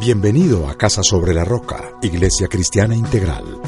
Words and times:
Bienvenido 0.00 0.66
a 0.66 0.76
Casa 0.76 1.02
sobre 1.02 1.34
la 1.34 1.44
Roca, 1.44 1.90
Iglesia 2.00 2.48
Cristiana 2.48 2.94
Integral. 2.94 3.60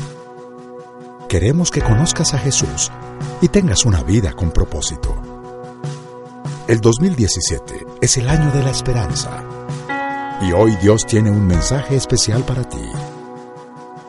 Queremos 1.29 1.71
que 1.71 1.83
conozcas 1.83 2.33
a 2.33 2.39
Jesús 2.39 2.91
y 3.43 3.49
tengas 3.49 3.85
una 3.85 4.03
vida 4.03 4.33
con 4.33 4.51
propósito. 4.51 5.15
El 6.67 6.81
2017 6.81 7.85
es 8.01 8.17
el 8.17 8.31
año 8.31 8.51
de 8.51 8.63
la 8.63 8.71
esperanza. 8.71 9.45
Y 10.41 10.53
hoy 10.53 10.75
Dios 10.77 11.05
tiene 11.05 11.31
un 11.31 11.47
mensaje 11.47 11.97
especial 11.97 12.43
para 12.45 12.65
ti. 12.65 12.89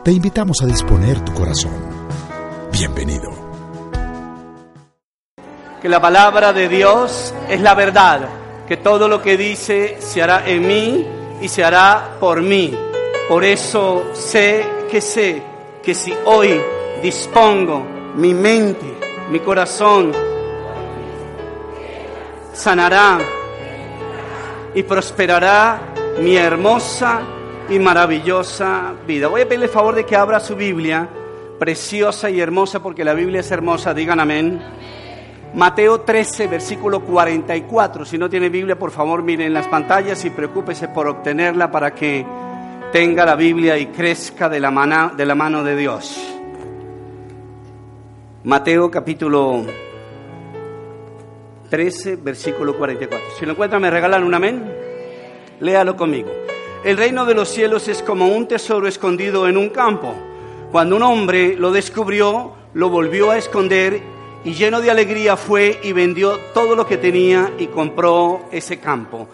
Te 0.02 0.10
invitamos 0.10 0.62
a 0.62 0.66
disponer 0.66 1.20
tu 1.26 1.34
corazón. 1.34 1.76
Bienvenido. 2.72 3.30
Que 5.82 5.90
la 5.90 6.00
palabra 6.00 6.54
de 6.54 6.70
Dios 6.70 7.34
es 7.50 7.60
la 7.60 7.74
verdad, 7.74 8.30
que 8.66 8.78
todo 8.78 9.08
lo 9.08 9.20
que 9.20 9.36
dice 9.36 9.98
se 10.00 10.22
hará 10.22 10.48
en 10.48 10.66
mí 10.66 11.06
y 11.44 11.48
se 11.48 11.62
hará 11.62 12.16
por 12.18 12.40
mí. 12.40 12.74
Por 13.28 13.44
eso 13.44 14.14
sé 14.14 14.64
que 14.90 15.02
sé 15.02 15.42
que 15.82 15.94
si 15.94 16.10
hoy 16.24 16.58
dispongo 17.02 17.84
mi 18.16 18.32
mente, 18.32 18.94
mi 19.30 19.40
corazón, 19.40 20.10
sanará 22.54 23.18
y 24.74 24.82
prosperará 24.84 25.92
mi 26.18 26.34
hermosa 26.34 27.20
y 27.68 27.78
maravillosa 27.78 28.94
vida. 29.06 29.28
Voy 29.28 29.42
a 29.42 29.44
pedirle 29.44 29.66
el 29.66 29.70
favor 29.72 29.94
de 29.94 30.06
que 30.06 30.16
abra 30.16 30.40
su 30.40 30.56
Biblia, 30.56 31.06
preciosa 31.58 32.30
y 32.30 32.40
hermosa, 32.40 32.82
porque 32.82 33.04
la 33.04 33.12
Biblia 33.12 33.40
es 33.40 33.50
hermosa, 33.50 33.92
digan 33.92 34.18
amén. 34.18 34.62
Mateo 35.54 36.00
13, 36.00 36.48
versículo 36.48 36.98
44. 36.98 38.04
Si 38.04 38.18
no 38.18 38.28
tiene 38.28 38.48
Biblia, 38.48 38.76
por 38.76 38.90
favor, 38.90 39.22
miren 39.22 39.54
las 39.54 39.68
pantallas 39.68 40.24
y 40.24 40.30
preocúpese 40.30 40.88
por 40.88 41.06
obtenerla 41.06 41.70
para 41.70 41.94
que 41.94 42.26
tenga 42.90 43.24
la 43.24 43.36
Biblia 43.36 43.78
y 43.78 43.86
crezca 43.86 44.48
de 44.48 44.58
la, 44.58 44.72
mano, 44.72 45.12
de 45.14 45.76
Dios. 45.76 46.20
Mateo 48.42 48.90
capítulo 48.90 49.64
13, 51.70 52.16
versículo 52.16 52.76
44. 52.76 53.28
Si 53.38 53.46
lo 53.46 53.52
encuentran, 53.52 53.80
me 53.80 53.90
regalan 53.90 54.24
un 54.24 54.34
amén. 54.34 54.74
Léalo 55.60 55.96
conmigo. 55.96 56.30
El 56.84 56.96
reino 56.96 57.24
de 57.24 57.34
los 57.34 57.48
cielos 57.48 57.86
es 57.86 58.02
como 58.02 58.26
un 58.26 58.48
tesoro 58.48 58.88
escondido 58.88 59.46
en 59.46 59.56
un 59.56 59.68
campo. 59.68 60.14
Cuando 60.72 60.96
un 60.96 61.02
hombre 61.04 61.54
lo 61.56 61.70
descubrió, 61.70 62.54
lo 62.74 62.90
volvió 62.90 63.30
a 63.30 63.38
esconder 63.38 64.02
y 64.44 64.52
lleno 64.52 64.80
de 64.80 64.90
alegría 64.90 65.36
fue 65.36 65.80
y 65.82 65.92
vendió 65.92 66.38
todo 66.52 66.76
lo 66.76 66.86
que 66.86 66.98
tenía 66.98 67.52
y 67.58 67.68
compró 67.68 68.46
ese 68.52 68.78
campo. 68.78 69.26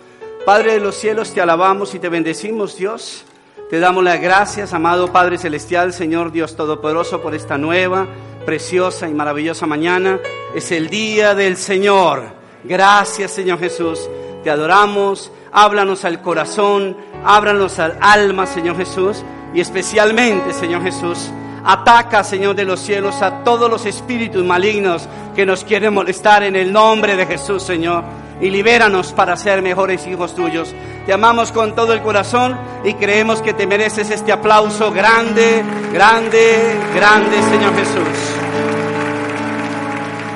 Padre 0.47 0.75
de 0.75 0.81
los 0.81 0.95
cielos, 0.95 1.35
te 1.35 1.41
alabamos 1.41 1.95
y 1.95 1.99
te 1.99 2.09
bendecimos, 2.09 2.77
Dios. 2.77 3.25
Te 3.69 3.79
damos 3.79 4.03
las 4.03 4.21
gracias, 4.21 4.73
amado 4.73 5.13
Padre 5.13 5.39
Celestial, 5.39 5.93
Señor 5.93 6.33
Dios 6.33 6.57
Todopoderoso, 6.57 7.21
por 7.21 7.35
esta 7.35 7.59
nueva, 7.59 8.07
preciosa 8.47 9.09
y 9.09 9.15
maravillosa 9.15 9.67
mañana. 9.67 10.19
Es 10.55 10.73
el 10.73 10.89
día 10.89 11.35
del 11.35 11.57
Señor. 11.57 12.23
Gracias, 12.65 13.33
Señor 13.33 13.59
Jesús. 13.59 14.09
Te 14.43 14.51
adoramos. 14.51 15.31
Háblanos 15.53 16.05
al 16.05 16.23
corazón, 16.23 16.97
ábranos 17.25 17.81
al 17.81 17.99
alma, 18.01 18.47
Señor 18.47 18.77
Jesús. 18.77 19.25
Y 19.53 19.61
especialmente, 19.61 20.53
Señor 20.53 20.83
Jesús, 20.83 21.31
Ataca, 21.65 22.25
Señor 22.25 22.55
de 22.55 22.65
los 22.65 22.81
cielos, 22.81 23.21
a 23.23 23.45
todos 23.45 23.71
los 23.71 23.87
espíritus 23.87 24.45
malignos 24.45 25.09
que 25.35 25.45
nos 25.45 25.65
quieren 25.65 25.95
molestar 25.95 26.43
en 26.43 26.57
el 26.57 26.73
nombre 26.73 27.17
de 27.17 27.27
Jesús, 27.27 27.63
Señor. 27.63 28.05
Y 28.41 28.49
libéranos 28.49 29.13
para 29.13 29.37
ser 29.37 29.61
mejores 29.61 30.07
hijos 30.07 30.35
tuyos. 30.35 30.75
Te 31.05 31.13
amamos 31.13 31.53
con 31.53 31.75
todo 31.75 31.93
el 31.93 32.01
corazón 32.01 32.59
y 32.85 32.95
creemos 32.95 33.43
que 33.43 33.53
te 33.53 33.67
mereces 33.67 34.11
este 34.11 34.33
aplauso 34.33 34.91
grande, 34.93 35.63
grande, 35.93 36.79
grande, 36.95 37.43
Señor 37.43 37.75
Jesús. 37.77 38.41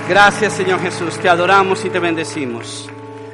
Gracias, 0.09 0.53
Señor 0.53 0.81
Jesús. 0.81 1.19
Te 1.19 1.31
adoramos 1.31 1.83
y 1.87 1.91
te 1.91 1.99
bendecimos. 1.99 2.91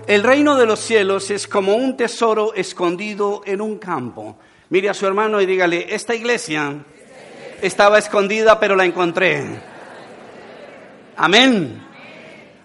El 0.07 0.23
reino 0.23 0.57
de 0.57 0.67
los 0.67 0.79
cielos 0.79 1.31
es 1.31 1.49
como 1.49 1.75
un 1.75 1.97
tesoro 1.97 2.55
escondido 2.55 3.43
en 3.45 3.61
un 3.61 3.79
campo. 3.79 4.37
Mire 4.69 4.89
a 4.89 4.95
su 4.95 5.07
hermano 5.07 5.41
y 5.41 5.47
dígale, 5.47 5.93
esta 5.93 6.15
iglesia 6.15 6.75
estaba 7.63 7.99
escondida, 7.99 8.59
pero 8.59 8.77
la 8.77 8.85
encontré. 8.85 9.45
Amén. 11.17 11.83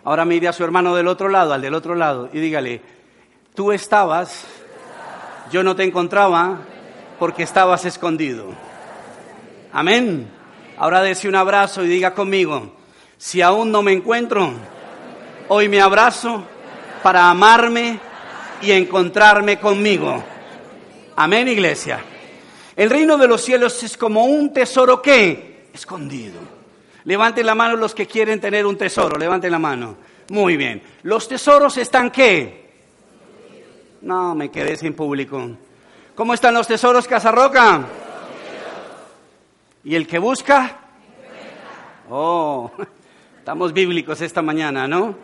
Ahora 0.03 0.23
mire 0.23 0.47
a 0.47 0.53
su 0.53 0.63
hermano 0.63 0.95
del 0.95 1.07
otro 1.07 1.29
lado, 1.29 1.53
al 1.53 1.61
del 1.61 1.73
otro 1.73 1.95
lado, 1.95 2.29
y 2.31 2.39
dígale, 2.39 2.81
tú 3.55 3.71
estabas, 3.71 4.45
yo 5.51 5.63
no 5.63 5.75
te 5.75 5.83
encontraba 5.83 6.59
porque 7.17 7.43
estabas 7.43 7.85
escondido. 7.85 8.45
Amén. 9.73 10.29
Ahora 10.77 11.01
dése 11.01 11.27
un 11.27 11.35
abrazo 11.35 11.83
y 11.83 11.87
diga 11.87 12.13
conmigo, 12.13 12.73
si 13.17 13.41
aún 13.41 13.71
no 13.71 13.81
me 13.81 13.93
encuentro, 13.93 14.51
hoy 15.47 15.69
me 15.69 15.81
abrazo 15.81 16.43
para 17.01 17.29
amarme 17.29 17.99
y 18.61 18.71
encontrarme 18.71 19.59
conmigo. 19.59 20.23
Amén, 21.15 21.47
iglesia. 21.47 21.99
El 22.75 22.89
reino 22.89 23.17
de 23.17 23.27
los 23.27 23.41
cielos 23.41 23.81
es 23.83 23.97
como 23.97 24.25
un 24.25 24.51
tesoro 24.51 25.01
que 25.01 25.69
escondido. 25.73 26.39
Levanten 27.05 27.45
la 27.45 27.55
mano 27.55 27.75
los 27.75 27.95
que 27.95 28.07
quieren 28.07 28.41
tener 28.41 28.65
un 28.65 28.77
tesoro, 28.77 29.17
levanten 29.17 29.51
la 29.51 29.59
mano. 29.59 29.95
Muy 30.29 30.57
bien. 30.57 30.81
Los 31.03 31.27
tesoros 31.27 31.77
están 31.77 32.11
qué? 32.11 32.65
No, 34.01 34.35
me 34.35 34.49
quedé 34.49 34.75
sin 34.75 34.93
público. 34.93 35.51
¿Cómo 36.15 36.33
están 36.33 36.53
los 36.53 36.67
tesoros, 36.67 37.07
Casarroca? 37.07 37.85
¿Y 39.83 39.95
el 39.95 40.07
que 40.07 40.17
busca? 40.17 40.79
Oh, 42.09 42.71
estamos 43.37 43.71
bíblicos 43.71 44.19
esta 44.21 44.41
mañana, 44.41 44.87
¿no? 44.87 45.15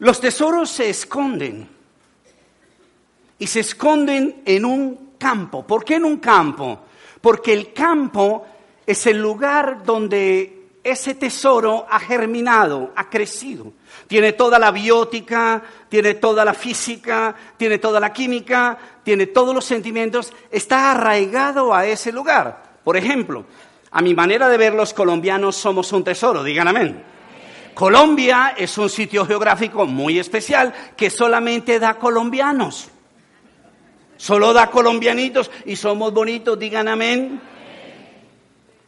Los 0.00 0.20
tesoros 0.20 0.70
se 0.70 0.90
esconden. 0.90 1.68
Y 3.38 3.46
se 3.46 3.60
esconden 3.60 4.42
en 4.44 4.64
un 4.64 5.13
campo. 5.24 5.66
¿Por 5.66 5.86
qué 5.86 5.94
en 5.94 6.04
un 6.04 6.18
campo? 6.18 6.80
Porque 7.22 7.54
el 7.54 7.72
campo 7.72 8.44
es 8.84 9.06
el 9.06 9.16
lugar 9.16 9.82
donde 9.82 10.66
ese 10.84 11.14
tesoro 11.14 11.86
ha 11.88 11.98
germinado, 11.98 12.92
ha 12.94 13.08
crecido. 13.08 13.72
Tiene 14.06 14.34
toda 14.34 14.58
la 14.58 14.70
biótica, 14.70 15.62
tiene 15.88 16.12
toda 16.12 16.44
la 16.44 16.52
física, 16.52 17.34
tiene 17.56 17.78
toda 17.78 18.00
la 18.00 18.12
química, 18.12 18.76
tiene 19.02 19.28
todos 19.28 19.54
los 19.54 19.64
sentimientos, 19.64 20.30
está 20.50 20.90
arraigado 20.90 21.72
a 21.72 21.86
ese 21.86 22.12
lugar. 22.12 22.62
Por 22.84 22.98
ejemplo, 22.98 23.46
a 23.92 24.02
mi 24.02 24.12
manera 24.12 24.50
de 24.50 24.58
ver, 24.58 24.74
los 24.74 24.92
colombianos 24.92 25.56
somos 25.56 25.90
un 25.94 26.04
tesoro, 26.04 26.44
digan 26.44 26.68
amén. 26.68 27.02
Colombia 27.72 28.54
es 28.58 28.76
un 28.76 28.90
sitio 28.90 29.24
geográfico 29.24 29.86
muy 29.86 30.18
especial 30.18 30.74
que 30.94 31.08
solamente 31.08 31.78
da 31.78 31.94
colombianos. 31.94 32.90
Solo 34.24 34.54
da 34.54 34.70
colombianitos 34.70 35.50
y 35.66 35.76
somos 35.76 36.10
bonitos, 36.10 36.58
digan 36.58 36.88
amén. 36.88 37.42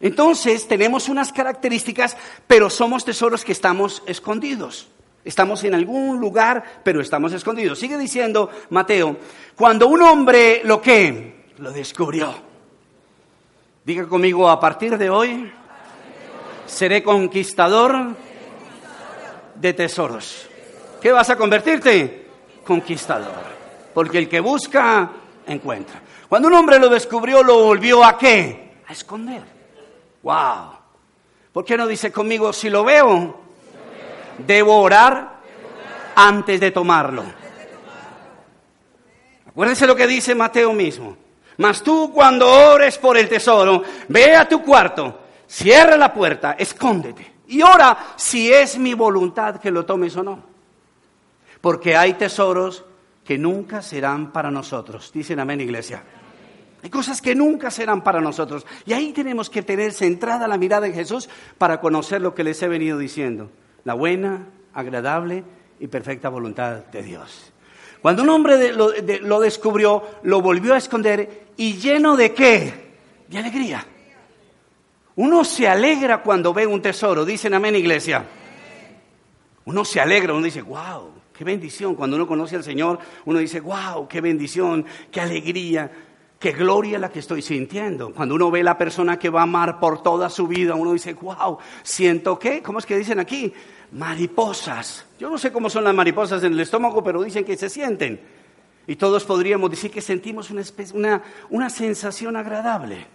Entonces 0.00 0.66
tenemos 0.66 1.10
unas 1.10 1.30
características, 1.30 2.16
pero 2.46 2.70
somos 2.70 3.04
tesoros 3.04 3.44
que 3.44 3.52
estamos 3.52 4.02
escondidos. 4.06 4.88
Estamos 5.26 5.62
en 5.64 5.74
algún 5.74 6.18
lugar, 6.18 6.80
pero 6.82 7.02
estamos 7.02 7.34
escondidos. 7.34 7.78
Sigue 7.78 7.98
diciendo 7.98 8.48
Mateo, 8.70 9.18
cuando 9.54 9.88
un 9.88 10.00
hombre 10.00 10.62
lo 10.64 10.80
que 10.80 11.44
lo 11.58 11.70
descubrió. 11.70 12.34
Diga 13.84 14.06
conmigo, 14.08 14.48
a 14.48 14.58
partir 14.58 14.96
de 14.96 15.10
hoy 15.10 15.52
seré 16.64 17.02
conquistador 17.02 18.16
de 19.54 19.74
tesoros. 19.74 20.48
¿Qué 21.02 21.12
vas 21.12 21.28
a 21.28 21.36
convertirte? 21.36 22.26
Conquistador. 22.64 23.54
Porque 23.92 24.16
el 24.16 24.30
que 24.30 24.40
busca, 24.40 25.10
encuentra. 25.46 26.00
Cuando 26.28 26.48
un 26.48 26.54
hombre 26.54 26.78
lo 26.78 26.88
descubrió, 26.88 27.42
lo 27.42 27.64
volvió 27.64 28.04
a 28.04 28.16
qué? 28.16 28.80
A 28.86 28.92
esconder. 28.92 29.42
¡Wow! 30.22 30.72
¿Por 31.52 31.64
qué 31.64 31.76
no 31.76 31.86
dice 31.86 32.12
conmigo, 32.12 32.52
si 32.52 32.68
lo 32.68 32.84
veo, 32.84 33.40
debo 34.38 34.80
orar 34.80 35.36
antes 36.14 36.60
de 36.60 36.70
tomarlo? 36.70 37.24
Acuérdense 39.46 39.86
lo 39.86 39.96
que 39.96 40.06
dice 40.06 40.34
Mateo 40.34 40.72
mismo. 40.72 41.16
Mas 41.58 41.82
tú 41.82 42.12
cuando 42.12 42.46
ores 42.46 42.98
por 42.98 43.16
el 43.16 43.28
tesoro, 43.28 43.82
ve 44.08 44.36
a 44.36 44.46
tu 44.46 44.62
cuarto, 44.62 45.20
cierra 45.46 45.96
la 45.96 46.12
puerta, 46.12 46.56
escóndete 46.58 47.36
y 47.48 47.62
ora 47.62 48.14
si 48.16 48.52
es 48.52 48.76
mi 48.78 48.94
voluntad 48.94 49.56
que 49.60 49.70
lo 49.70 49.84
tomes 49.84 50.16
o 50.16 50.22
no. 50.22 50.42
Porque 51.60 51.96
hay 51.96 52.14
tesoros 52.14 52.84
que 53.26 53.36
nunca 53.36 53.82
serán 53.82 54.32
para 54.32 54.50
nosotros. 54.50 55.10
Dicen 55.12 55.40
amén, 55.40 55.60
iglesia. 55.60 56.02
Hay 56.82 56.90
cosas 56.90 57.20
que 57.20 57.34
nunca 57.34 57.70
serán 57.70 58.04
para 58.04 58.20
nosotros. 58.20 58.64
Y 58.86 58.92
ahí 58.92 59.12
tenemos 59.12 59.50
que 59.50 59.62
tener 59.62 59.92
centrada 59.92 60.46
la 60.46 60.56
mirada 60.56 60.86
en 60.86 60.94
Jesús 60.94 61.28
para 61.58 61.80
conocer 61.80 62.20
lo 62.20 62.34
que 62.34 62.44
les 62.44 62.62
he 62.62 62.68
venido 62.68 62.98
diciendo. 62.98 63.50
La 63.82 63.94
buena, 63.94 64.46
agradable 64.72 65.42
y 65.80 65.88
perfecta 65.88 66.28
voluntad 66.28 66.84
de 66.84 67.02
Dios. 67.02 67.52
Cuando 68.00 68.22
un 68.22 68.28
hombre 68.28 68.72
lo, 68.72 68.92
lo 69.22 69.40
descubrió, 69.40 70.04
lo 70.22 70.40
volvió 70.40 70.74
a 70.74 70.78
esconder 70.78 71.48
y 71.56 71.74
lleno 71.74 72.16
de 72.16 72.32
qué? 72.32 72.94
De 73.26 73.38
alegría. 73.38 73.84
Uno 75.16 75.44
se 75.44 75.66
alegra 75.66 76.22
cuando 76.22 76.54
ve 76.54 76.66
un 76.66 76.80
tesoro. 76.80 77.24
Dicen 77.24 77.54
amén, 77.54 77.74
iglesia. 77.74 78.24
Uno 79.64 79.84
se 79.84 80.00
alegra, 80.00 80.32
uno 80.32 80.44
dice, 80.44 80.62
wow, 80.62 81.15
qué 81.36 81.44
bendición. 81.44 81.94
Cuando 81.94 82.16
uno 82.16 82.26
conoce 82.26 82.56
al 82.56 82.64
Señor, 82.64 82.98
uno 83.24 83.38
dice, 83.38 83.60
wow, 83.60 84.08
qué 84.08 84.20
bendición, 84.20 84.84
qué 85.10 85.20
alegría, 85.20 85.90
qué 86.38 86.52
gloria 86.52 86.98
la 86.98 87.10
que 87.10 87.18
estoy 87.18 87.42
sintiendo. 87.42 88.12
Cuando 88.12 88.34
uno 88.34 88.50
ve 88.50 88.62
la 88.62 88.78
persona 88.78 89.18
que 89.18 89.28
va 89.28 89.40
a 89.40 89.42
amar 89.44 89.78
por 89.78 90.02
toda 90.02 90.30
su 90.30 90.46
vida, 90.46 90.74
uno 90.74 90.92
dice, 90.92 91.14
wow, 91.14 91.58
siento 91.82 92.38
qué, 92.38 92.62
¿cómo 92.62 92.78
es 92.78 92.86
que 92.86 92.96
dicen 92.96 93.20
aquí? 93.20 93.52
Mariposas. 93.92 95.06
Yo 95.18 95.30
no 95.30 95.38
sé 95.38 95.52
cómo 95.52 95.68
son 95.68 95.84
las 95.84 95.94
mariposas 95.94 96.42
en 96.42 96.52
el 96.54 96.60
estómago, 96.60 97.04
pero 97.04 97.22
dicen 97.22 97.44
que 97.44 97.56
se 97.56 97.68
sienten. 97.68 98.20
Y 98.86 98.96
todos 98.96 99.24
podríamos 99.24 99.70
decir 99.70 99.90
que 99.90 100.00
sentimos 100.00 100.50
una, 100.50 100.62
una, 100.94 101.22
una 101.50 101.70
sensación 101.70 102.36
agradable. 102.36 103.06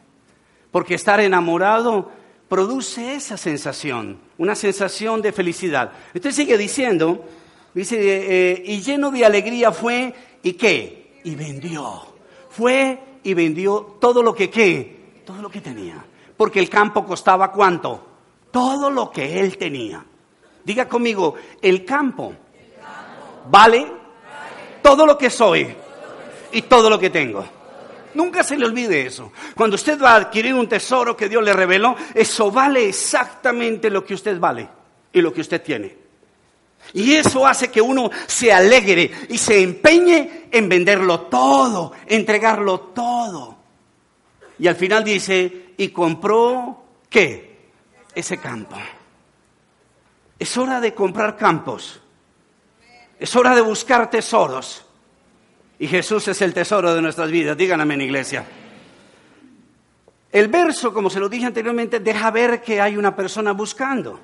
Porque 0.69 0.95
estar 0.95 1.19
enamorado 1.19 2.11
produce 2.47 3.15
esa 3.15 3.37
sensación, 3.37 4.19
una 4.37 4.55
sensación 4.55 5.21
de 5.21 5.31
felicidad. 5.31 5.91
Entonces 6.13 6.35
sigue 6.35 6.57
diciendo, 6.57 7.25
dice, 7.73 7.97
eh, 7.99 8.63
y 8.65 8.81
lleno 8.81 9.11
de 9.11 9.25
alegría 9.25 9.71
fue, 9.71 10.13
¿y 10.43 10.53
qué? 10.53 11.19
Y 11.23 11.35
vendió. 11.35 12.01
Fue 12.49 12.99
y 13.23 13.33
vendió 13.33 13.97
todo 13.99 14.23
lo 14.23 14.33
que 14.33 14.49
qué, 14.49 15.21
todo 15.25 15.41
lo 15.41 15.49
que 15.49 15.61
tenía. 15.61 16.03
Porque 16.35 16.59
el 16.59 16.69
campo 16.69 17.05
costaba 17.05 17.51
cuánto? 17.51 18.07
Todo 18.51 18.89
lo 18.89 19.11
que 19.11 19.39
él 19.39 19.57
tenía. 19.57 20.03
Diga 20.63 20.87
conmigo, 20.87 21.35
el 21.61 21.85
campo, 21.85 22.33
vale 23.49 23.87
todo 24.81 25.05
lo 25.05 25.17
que 25.17 25.29
soy 25.29 25.73
y 26.51 26.61
todo 26.63 26.89
lo 26.89 26.99
que 26.99 27.09
tengo. 27.09 27.45
Nunca 28.13 28.43
se 28.43 28.57
le 28.57 28.65
olvide 28.65 29.05
eso. 29.05 29.31
Cuando 29.55 29.75
usted 29.75 30.01
va 30.01 30.11
a 30.11 30.15
adquirir 30.17 30.53
un 30.53 30.67
tesoro 30.67 31.15
que 31.15 31.29
Dios 31.29 31.43
le 31.43 31.53
reveló, 31.53 31.95
eso 32.13 32.51
vale 32.51 32.89
exactamente 32.89 33.89
lo 33.89 34.03
que 34.03 34.13
usted 34.13 34.39
vale 34.39 34.67
y 35.13 35.21
lo 35.21 35.33
que 35.33 35.41
usted 35.41 35.61
tiene. 35.61 36.00
Y 36.93 37.13
eso 37.13 37.47
hace 37.47 37.69
que 37.69 37.81
uno 37.81 38.09
se 38.27 38.51
alegre 38.51 39.11
y 39.29 39.37
se 39.37 39.61
empeñe 39.61 40.47
en 40.51 40.67
venderlo 40.67 41.21
todo, 41.21 41.93
entregarlo 42.07 42.79
todo. 42.79 43.57
Y 44.59 44.67
al 44.67 44.75
final 44.75 45.03
dice, 45.03 45.73
y 45.77 45.89
compró, 45.89 46.83
¿qué? 47.09 47.69
Ese 48.13 48.37
campo. 48.37 48.75
Es 50.37 50.57
hora 50.57 50.81
de 50.81 50.93
comprar 50.93 51.37
campos. 51.37 52.01
Es 53.19 53.35
hora 53.35 53.55
de 53.55 53.61
buscar 53.61 54.09
tesoros. 54.09 54.85
Y 55.79 55.87
Jesús 55.87 56.27
es 56.27 56.41
el 56.41 56.53
tesoro 56.53 56.93
de 56.93 57.01
nuestras 57.01 57.31
vidas. 57.31 57.55
Díganme 57.55 57.93
en 57.93 58.01
iglesia. 58.01 58.45
El 60.31 60.47
verso, 60.47 60.93
como 60.93 61.09
se 61.09 61.19
lo 61.19 61.27
dije 61.27 61.45
anteriormente, 61.45 61.99
deja 61.99 62.31
ver 62.31 62.61
que 62.61 62.79
hay 62.79 62.97
una 62.97 63.15
persona 63.15 63.51
buscando. 63.53 64.19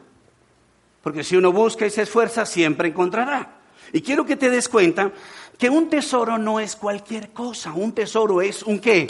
Porque 1.07 1.23
si 1.23 1.37
uno 1.37 1.53
busca 1.53 1.85
y 1.85 1.89
se 1.89 2.01
esfuerza, 2.01 2.45
siempre 2.45 2.89
encontrará. 2.89 3.61
Y 3.93 4.01
quiero 4.01 4.25
que 4.25 4.35
te 4.35 4.49
des 4.49 4.67
cuenta 4.67 5.09
que 5.57 5.69
un 5.69 5.89
tesoro 5.89 6.37
no 6.37 6.59
es 6.59 6.75
cualquier 6.75 7.29
cosa. 7.31 7.71
Un 7.71 7.93
tesoro 7.93 8.41
es 8.41 8.61
un 8.61 8.77
qué? 8.77 9.07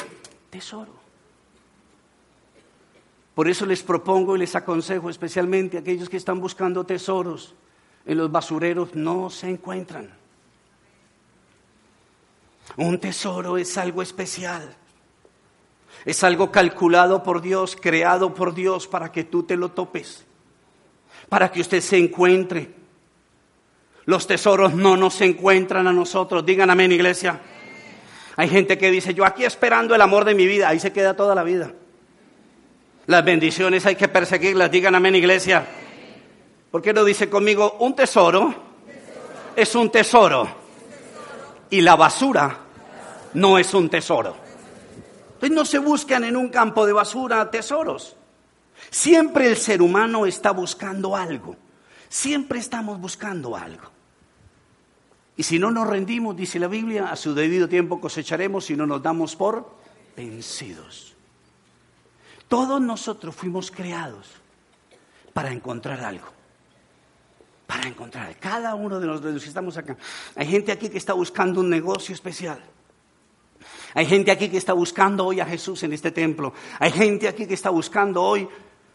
Tesoro. 0.51 0.91
Por 3.33 3.47
eso 3.47 3.65
les 3.65 3.81
propongo 3.81 4.35
y 4.35 4.39
les 4.41 4.55
aconsejo 4.55 5.09
especialmente 5.09 5.77
a 5.77 5.79
aquellos 5.79 6.07
que 6.07 6.17
están 6.17 6.39
buscando 6.39 6.85
tesoros 6.85 7.55
en 8.05 8.19
los 8.19 8.31
basureros, 8.31 8.93
no 8.93 9.31
se 9.31 9.49
encuentran. 9.49 10.13
Un 12.75 12.99
tesoro 12.99 13.57
es 13.57 13.75
algo 13.75 14.03
especial. 14.03 14.71
Es 16.05 16.23
algo 16.23 16.51
calculado 16.51 17.23
por 17.23 17.41
Dios, 17.41 17.75
creado 17.75 18.35
por 18.35 18.53
Dios 18.53 18.87
para 18.87 19.11
que 19.11 19.23
tú 19.23 19.41
te 19.41 19.57
lo 19.57 19.71
topes, 19.71 20.26
para 21.29 21.51
que 21.51 21.61
usted 21.61 21.81
se 21.81 21.97
encuentre. 21.97 22.69
Los 24.05 24.25
tesoros 24.25 24.73
no 24.73 24.95
nos 24.95 25.19
encuentran 25.21 25.87
a 25.87 25.93
nosotros. 25.93 26.45
Digan 26.45 26.69
amén, 26.69 26.91
iglesia. 26.91 27.39
Hay 28.37 28.49
gente 28.49 28.77
que 28.77 28.91
dice, 28.91 29.13
yo 29.13 29.25
aquí 29.25 29.43
esperando 29.43 29.95
el 29.95 30.01
amor 30.01 30.23
de 30.23 30.35
mi 30.35 30.45
vida, 30.45 30.69
ahí 30.69 30.79
se 30.79 30.93
queda 30.93 31.15
toda 31.15 31.35
la 31.35 31.43
vida. 31.43 31.73
Las 33.07 33.25
bendiciones 33.25 33.85
hay 33.85 33.95
que 33.95 34.07
perseguirlas. 34.07 34.69
Digan 34.69 34.95
amén, 34.95 35.15
iglesia. 35.15 35.65
¿Por 36.71 36.81
qué 36.81 36.93
no 36.93 37.03
dice 37.03 37.29
conmigo, 37.29 37.77
un 37.79 37.95
tesoro, 37.95 38.53
es 39.55 39.75
un 39.75 39.89
tesoro? 39.89 40.47
Y 41.69 41.81
la 41.81 41.95
basura 41.95 42.57
no 43.33 43.57
es 43.57 43.73
un 43.73 43.89
tesoro. 43.89 44.35
Entonces 45.33 45.51
no 45.51 45.65
se 45.65 45.79
buscan 45.79 46.23
en 46.23 46.35
un 46.35 46.49
campo 46.49 46.85
de 46.85 46.93
basura 46.93 47.49
tesoros. 47.51 48.15
Siempre 48.89 49.47
el 49.47 49.57
ser 49.57 49.81
humano 49.81 50.25
está 50.25 50.51
buscando 50.51 51.15
algo. 51.15 51.55
Siempre 52.09 52.59
estamos 52.59 52.99
buscando 52.99 53.55
algo. 53.55 53.91
Y 55.35 55.43
si 55.43 55.59
no 55.59 55.69
nos 55.69 55.87
rendimos, 55.87 56.35
dice 56.35 56.57
la 56.59 56.67
Biblia, 56.67 57.11
a 57.11 57.15
su 57.15 57.33
debido 57.35 57.69
tiempo 57.69 58.01
cosecharemos 58.01 58.69
y 58.71 58.75
no 58.75 58.87
nos 58.87 59.03
damos 59.03 59.35
por 59.35 59.77
vencidos. 60.15 61.15
Todos 62.47 62.81
nosotros 62.81 63.35
fuimos 63.35 63.69
creados 63.69 64.27
para 65.33 65.51
encontrar 65.51 65.99
algo. 66.01 66.25
Para 67.67 67.87
encontrar, 67.87 68.35
cada 68.37 68.73
uno 68.75 68.99
de 68.99 69.05
los 69.05 69.21
que 69.21 69.49
estamos 69.49 69.77
acá. 69.77 69.97
Hay 70.35 70.47
gente 70.47 70.71
aquí 70.71 70.89
que 70.89 70.97
está 70.97 71.13
buscando 71.13 71.59
un 71.59 71.69
negocio 71.69 72.15
especial. 72.15 72.59
Hay 73.93 74.05
gente 74.05 74.31
aquí 74.31 74.49
que 74.49 74.57
está 74.57 74.73
buscando 74.73 75.25
hoy 75.25 75.39
a 75.39 75.45
Jesús 75.45 75.83
en 75.83 75.91
este 75.91 76.11
templo. 76.11 76.53
Hay 76.79 76.91
gente 76.91 77.27
aquí 77.27 77.45
que 77.45 77.53
está 77.53 77.69
buscando 77.69 78.23
hoy 78.23 78.47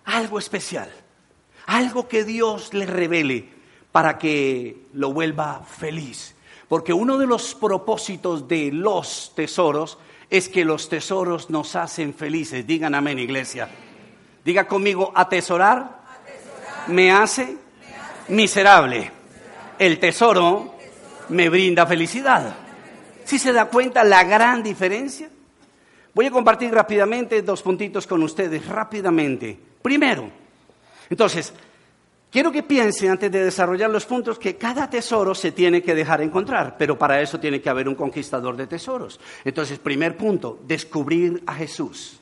algo 0.04 0.38
especial. 0.38 0.90
Algo 1.66 2.08
que 2.08 2.24
Dios 2.24 2.74
le 2.74 2.86
revele 2.86 3.48
para 3.92 4.18
que 4.18 4.86
lo 4.94 5.12
vuelva 5.12 5.62
feliz. 5.62 6.34
Porque 6.68 6.92
uno 6.92 7.18
de 7.18 7.26
los 7.26 7.54
propósitos 7.54 8.48
de 8.48 8.72
los 8.72 9.32
tesoros 9.34 9.98
es 10.30 10.48
que 10.48 10.64
los 10.64 10.88
tesoros 10.88 11.50
nos 11.50 11.76
hacen 11.76 12.14
felices. 12.14 12.66
Digan 12.66 12.94
amén, 12.94 13.18
iglesia. 13.18 13.68
Diga 14.44 14.66
conmigo, 14.66 15.12
atesorar, 15.14 16.00
me, 16.88 17.12
hace 17.12 17.56
miserable. 18.28 19.10
El 19.78 19.98
tesoro 20.00 20.74
me 21.28 21.48
brinda 21.48 21.86
felicidad. 21.86 22.54
¿Sí 23.24 23.38
se 23.38 23.52
da 23.52 23.66
cuenta 23.66 24.02
la 24.02 24.24
gran 24.24 24.62
diferencia? 24.62 25.28
Voy 26.14 26.26
a 26.26 26.30
compartir 26.30 26.72
rápidamente 26.72 27.42
dos 27.42 27.62
puntitos 27.62 28.06
con 28.06 28.22
ustedes, 28.22 28.66
rápidamente. 28.66 29.58
Primero, 29.82 30.30
entonces, 31.10 31.52
quiero 32.30 32.50
que 32.50 32.62
piensen 32.62 33.10
antes 33.10 33.30
de 33.30 33.44
desarrollar 33.44 33.90
los 33.90 34.06
puntos 34.06 34.38
que 34.38 34.56
cada 34.56 34.88
tesoro 34.88 35.34
se 35.34 35.52
tiene 35.52 35.82
que 35.82 35.94
dejar 35.94 36.22
encontrar, 36.22 36.76
pero 36.78 36.96
para 36.96 37.20
eso 37.20 37.38
tiene 37.38 37.60
que 37.60 37.68
haber 37.68 37.88
un 37.88 37.94
conquistador 37.94 38.56
de 38.56 38.66
tesoros. 38.66 39.20
Entonces, 39.44 39.78
primer 39.78 40.16
punto, 40.16 40.60
descubrir 40.66 41.42
a 41.46 41.54
Jesús. 41.54 42.18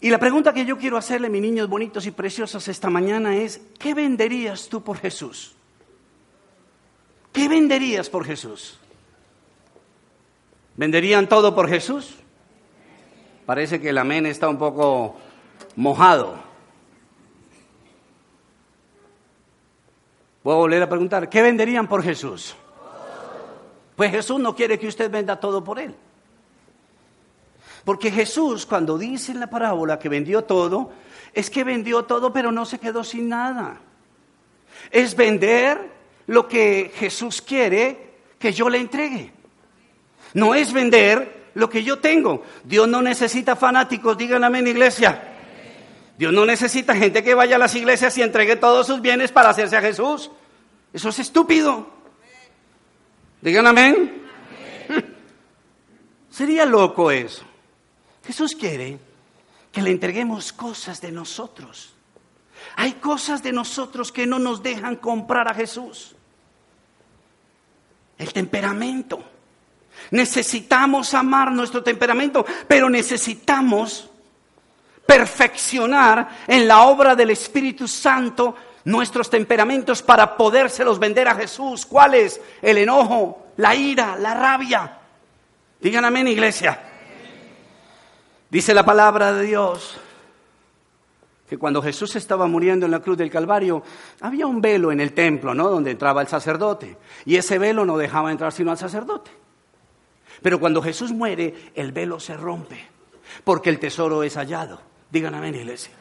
Y 0.00 0.08
la 0.08 0.18
pregunta 0.18 0.54
que 0.54 0.64
yo 0.64 0.78
quiero 0.78 0.96
hacerle, 0.96 1.28
mis 1.28 1.42
niños 1.42 1.68
bonitos 1.68 2.06
y 2.06 2.10
preciosos, 2.10 2.66
esta 2.68 2.88
mañana 2.88 3.36
es, 3.36 3.60
¿qué 3.78 3.92
venderías 3.92 4.68
tú 4.68 4.82
por 4.82 4.96
Jesús? 4.96 5.54
¿Qué 7.32 7.48
venderías 7.48 8.08
por 8.08 8.24
Jesús? 8.24 8.78
¿Venderían 10.76 11.28
todo 11.28 11.54
por 11.54 11.68
Jesús? 11.68 12.14
Parece 13.44 13.80
que 13.80 13.90
el 13.90 13.98
amén 13.98 14.24
está 14.24 14.48
un 14.48 14.56
poco 14.56 15.16
mojado. 15.76 16.50
Voy 20.42 20.54
a 20.54 20.56
volver 20.56 20.82
a 20.82 20.88
preguntar, 20.88 21.28
¿qué 21.28 21.42
venderían 21.42 21.86
por 21.86 22.02
Jesús? 22.02 22.54
Pues 23.96 24.10
Jesús 24.10 24.40
no 24.40 24.56
quiere 24.56 24.78
que 24.78 24.88
usted 24.88 25.10
venda 25.10 25.38
todo 25.38 25.62
por 25.62 25.78
Él. 25.78 25.94
Porque 27.84 28.10
Jesús, 28.10 28.64
cuando 28.66 28.96
dice 28.96 29.32
en 29.32 29.40
la 29.40 29.50
parábola 29.50 29.98
que 29.98 30.08
vendió 30.08 30.44
todo, 30.44 30.90
es 31.32 31.50
que 31.50 31.64
vendió 31.64 32.04
todo 32.04 32.32
pero 32.32 32.52
no 32.52 32.64
se 32.64 32.78
quedó 32.78 33.04
sin 33.04 33.28
nada. 33.28 33.78
Es 34.90 35.14
vender 35.14 35.90
lo 36.26 36.48
que 36.48 36.90
Jesús 36.94 37.42
quiere 37.42 38.10
que 38.38 38.52
yo 38.52 38.70
le 38.70 38.78
entregue. 38.78 39.32
No 40.34 40.54
es 40.54 40.72
vender 40.72 41.50
lo 41.54 41.68
que 41.68 41.82
yo 41.82 41.98
tengo. 41.98 42.42
Dios 42.64 42.88
no 42.88 43.02
necesita 43.02 43.56
fanáticos, 43.56 44.16
digan 44.16 44.44
amén, 44.44 44.66
iglesia. 44.66 45.29
Dios 46.20 46.34
no 46.34 46.44
necesita 46.44 46.94
gente 46.94 47.24
que 47.24 47.32
vaya 47.32 47.56
a 47.56 47.58
las 47.58 47.74
iglesias 47.74 48.18
y 48.18 48.20
entregue 48.20 48.54
todos 48.54 48.86
sus 48.86 49.00
bienes 49.00 49.32
para 49.32 49.48
hacerse 49.48 49.78
a 49.78 49.80
Jesús. 49.80 50.30
Eso 50.92 51.08
es 51.08 51.18
estúpido. 51.18 51.88
Digan 53.40 53.66
amén. 53.66 54.20
Sería 56.30 56.66
loco 56.66 57.10
eso. 57.10 57.42
Jesús 58.22 58.54
quiere 58.54 58.98
que 59.72 59.80
le 59.80 59.92
entreguemos 59.92 60.52
cosas 60.52 61.00
de 61.00 61.10
nosotros. 61.10 61.94
Hay 62.76 62.92
cosas 62.92 63.42
de 63.42 63.52
nosotros 63.52 64.12
que 64.12 64.26
no 64.26 64.38
nos 64.38 64.62
dejan 64.62 64.96
comprar 64.96 65.48
a 65.48 65.54
Jesús. 65.54 66.14
El 68.18 68.30
temperamento. 68.30 69.24
Necesitamos 70.10 71.14
amar 71.14 71.50
nuestro 71.50 71.82
temperamento, 71.82 72.44
pero 72.68 72.90
necesitamos 72.90 74.09
perfeccionar 75.10 76.28
en 76.46 76.68
la 76.68 76.82
obra 76.82 77.16
del 77.16 77.30
Espíritu 77.30 77.88
Santo 77.88 78.54
nuestros 78.84 79.28
temperamentos 79.28 80.02
para 80.02 80.36
podérselos 80.36 81.00
vender 81.00 81.26
a 81.26 81.34
Jesús. 81.34 81.84
¿Cuál 81.84 82.14
es? 82.14 82.40
El 82.62 82.78
enojo, 82.78 83.46
la 83.56 83.74
ira, 83.74 84.16
la 84.16 84.34
rabia. 84.34 84.98
Digan 85.80 86.04
amén, 86.04 86.28
iglesia. 86.28 86.80
Dice 88.48 88.72
la 88.72 88.84
palabra 88.84 89.32
de 89.32 89.46
Dios 89.46 89.98
que 91.48 91.58
cuando 91.58 91.82
Jesús 91.82 92.14
estaba 92.14 92.46
muriendo 92.46 92.86
en 92.86 92.92
la 92.92 93.00
cruz 93.00 93.18
del 93.18 93.32
Calvario, 93.32 93.82
había 94.20 94.46
un 94.46 94.60
velo 94.60 94.92
en 94.92 95.00
el 95.00 95.12
templo, 95.12 95.52
¿no? 95.54 95.68
Donde 95.68 95.90
entraba 95.90 96.22
el 96.22 96.28
sacerdote. 96.28 96.96
Y 97.24 97.34
ese 97.34 97.58
velo 97.58 97.84
no 97.84 97.98
dejaba 97.98 98.30
entrar 98.30 98.52
sino 98.52 98.70
al 98.70 98.78
sacerdote. 98.78 99.32
Pero 100.40 100.60
cuando 100.60 100.80
Jesús 100.80 101.10
muere, 101.10 101.72
el 101.74 101.90
velo 101.90 102.20
se 102.20 102.36
rompe, 102.36 102.78
porque 103.42 103.70
el 103.70 103.80
tesoro 103.80 104.22
es 104.22 104.36
hallado. 104.36 104.89
Digan 105.10 105.34
amén, 105.34 105.54
iglesia. 105.54 105.92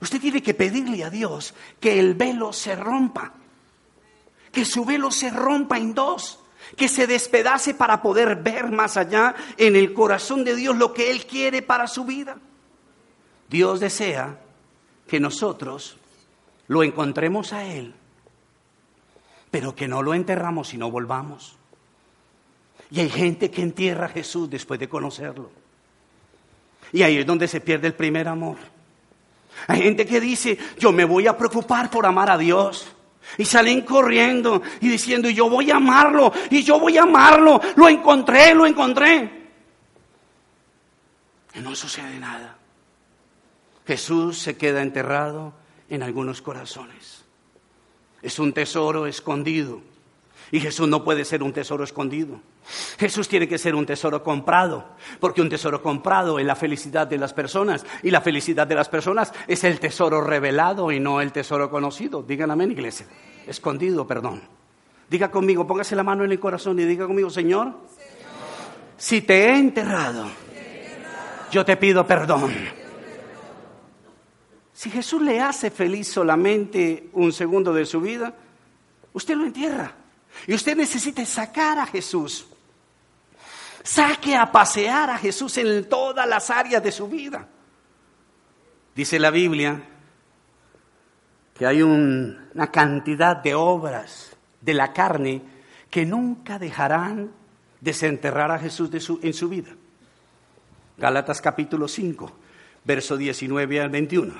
Usted 0.00 0.20
tiene 0.20 0.42
que 0.42 0.54
pedirle 0.54 1.04
a 1.04 1.10
Dios 1.10 1.54
que 1.80 1.98
el 1.98 2.14
velo 2.14 2.52
se 2.52 2.74
rompa, 2.76 3.32
que 4.50 4.64
su 4.64 4.84
velo 4.84 5.10
se 5.10 5.30
rompa 5.30 5.78
en 5.78 5.94
dos, 5.94 6.40
que 6.76 6.88
se 6.88 7.06
despedace 7.06 7.74
para 7.74 8.02
poder 8.02 8.36
ver 8.42 8.70
más 8.70 8.96
allá 8.96 9.34
en 9.56 9.76
el 9.76 9.92
corazón 9.92 10.44
de 10.44 10.56
Dios 10.56 10.76
lo 10.76 10.92
que 10.92 11.10
Él 11.10 11.26
quiere 11.26 11.62
para 11.62 11.86
su 11.86 12.04
vida. 12.04 12.38
Dios 13.48 13.80
desea 13.80 14.40
que 15.06 15.20
nosotros 15.20 15.98
lo 16.68 16.82
encontremos 16.82 17.52
a 17.52 17.64
Él, 17.64 17.94
pero 19.50 19.74
que 19.74 19.88
no 19.88 20.02
lo 20.02 20.14
enterramos 20.14 20.72
y 20.74 20.78
no 20.78 20.90
volvamos. 20.90 21.56
Y 22.90 23.00
hay 23.00 23.08
gente 23.08 23.50
que 23.50 23.62
entierra 23.62 24.06
a 24.06 24.10
Jesús 24.10 24.50
después 24.50 24.80
de 24.80 24.88
conocerlo. 24.88 25.61
Y 26.92 27.02
ahí 27.02 27.18
es 27.18 27.26
donde 27.26 27.48
se 27.48 27.60
pierde 27.60 27.88
el 27.88 27.94
primer 27.94 28.28
amor. 28.28 28.56
Hay 29.66 29.82
gente 29.82 30.06
que 30.06 30.20
dice, 30.20 30.58
yo 30.78 30.92
me 30.92 31.04
voy 31.04 31.26
a 31.26 31.36
preocupar 31.36 31.90
por 31.90 32.06
amar 32.06 32.30
a 32.30 32.38
Dios. 32.38 32.86
Y 33.38 33.44
salen 33.44 33.82
corriendo 33.82 34.62
y 34.80 34.88
diciendo, 34.88 35.30
yo 35.30 35.48
voy 35.48 35.70
a 35.70 35.76
amarlo, 35.76 36.32
y 36.50 36.62
yo 36.62 36.78
voy 36.78 36.98
a 36.98 37.02
amarlo, 37.02 37.60
lo 37.76 37.88
encontré, 37.88 38.54
lo 38.54 38.66
encontré. 38.66 39.42
Y 41.54 41.60
no 41.60 41.74
sucede 41.74 42.18
nada. 42.18 42.56
Jesús 43.86 44.38
se 44.38 44.56
queda 44.56 44.82
enterrado 44.82 45.52
en 45.88 46.02
algunos 46.02 46.42
corazones. 46.42 47.24
Es 48.22 48.38
un 48.38 48.52
tesoro 48.52 49.06
escondido. 49.06 49.82
Y 50.52 50.60
Jesús 50.60 50.86
no 50.86 51.02
puede 51.02 51.24
ser 51.24 51.42
un 51.42 51.50
tesoro 51.50 51.82
escondido. 51.82 52.38
Jesús 52.98 53.26
tiene 53.26 53.48
que 53.48 53.56
ser 53.56 53.74
un 53.74 53.86
tesoro 53.86 54.22
comprado, 54.22 54.84
porque 55.18 55.40
un 55.40 55.48
tesoro 55.48 55.82
comprado 55.82 56.38
es 56.38 56.44
la 56.44 56.54
felicidad 56.54 57.06
de 57.06 57.16
las 57.16 57.32
personas 57.32 57.86
y 58.02 58.10
la 58.10 58.20
felicidad 58.20 58.66
de 58.66 58.74
las 58.74 58.90
personas 58.90 59.32
es 59.48 59.64
el 59.64 59.80
tesoro 59.80 60.20
revelado 60.20 60.92
y 60.92 61.00
no 61.00 61.22
el 61.22 61.32
tesoro 61.32 61.70
conocido. 61.70 62.22
Digan 62.22 62.50
amén, 62.50 62.70
iglesia. 62.70 63.06
Escondido, 63.46 64.06
perdón. 64.06 64.42
Diga 65.08 65.30
conmigo, 65.30 65.66
póngase 65.66 65.96
la 65.96 66.02
mano 66.02 66.22
en 66.22 66.32
el 66.32 66.38
corazón 66.38 66.78
y 66.78 66.84
diga 66.84 67.06
conmigo, 67.06 67.30
Señor, 67.30 67.72
si 68.98 69.22
te 69.22 69.46
he 69.46 69.56
enterrado, 69.56 70.26
yo 71.50 71.64
te 71.64 71.78
pido 71.78 72.06
perdón. 72.06 72.52
Si 74.74 74.90
Jesús 74.90 75.22
le 75.22 75.40
hace 75.40 75.70
feliz 75.70 76.08
solamente 76.08 77.08
un 77.14 77.32
segundo 77.32 77.72
de 77.72 77.86
su 77.86 78.02
vida, 78.02 78.34
usted 79.14 79.34
lo 79.34 79.46
entierra. 79.46 80.01
Y 80.46 80.54
usted 80.54 80.76
necesita 80.76 81.24
sacar 81.24 81.78
a 81.78 81.86
Jesús. 81.86 82.46
Saque 83.82 84.36
a 84.36 84.50
pasear 84.50 85.10
a 85.10 85.18
Jesús 85.18 85.58
en 85.58 85.88
todas 85.88 86.28
las 86.28 86.50
áreas 86.50 86.82
de 86.82 86.92
su 86.92 87.08
vida. 87.08 87.48
Dice 88.94 89.18
la 89.18 89.30
Biblia 89.30 89.82
que 91.54 91.66
hay 91.66 91.82
una 91.82 92.70
cantidad 92.70 93.36
de 93.36 93.54
obras 93.54 94.36
de 94.60 94.74
la 94.74 94.92
carne 94.92 95.42
que 95.90 96.06
nunca 96.06 96.58
dejarán 96.58 97.30
desenterrar 97.80 98.50
a 98.50 98.58
Jesús 98.58 98.90
en 99.22 99.34
su 99.34 99.48
vida. 99.48 99.70
Gálatas 100.96 101.40
capítulo 101.40 101.88
5, 101.88 102.32
verso 102.84 103.16
19 103.16 103.80
al 103.80 103.90
21. 103.90 104.32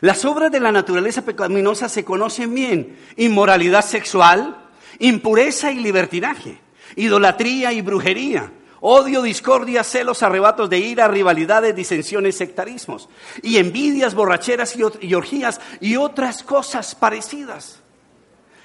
Las 0.00 0.24
obras 0.24 0.50
de 0.50 0.60
la 0.60 0.72
naturaleza 0.72 1.22
pecaminosa 1.22 1.88
se 1.88 2.04
conocen 2.04 2.54
bien. 2.54 2.98
Inmoralidad 3.16 3.84
sexual, 3.84 4.67
impureza 4.98 5.70
y 5.72 5.80
libertinaje, 5.80 6.60
idolatría 6.96 7.72
y 7.72 7.80
brujería, 7.80 8.52
odio, 8.80 9.22
discordia, 9.22 9.84
celos, 9.84 10.22
arrebatos 10.22 10.70
de 10.70 10.78
ira, 10.78 11.08
rivalidades, 11.08 11.74
disensiones, 11.74 12.36
sectarismos, 12.36 13.08
y 13.42 13.58
envidias, 13.58 14.14
borracheras 14.14 14.76
y 15.00 15.14
orgías 15.14 15.60
y 15.80 15.96
otras 15.96 16.42
cosas 16.42 16.94
parecidas. 16.94 17.80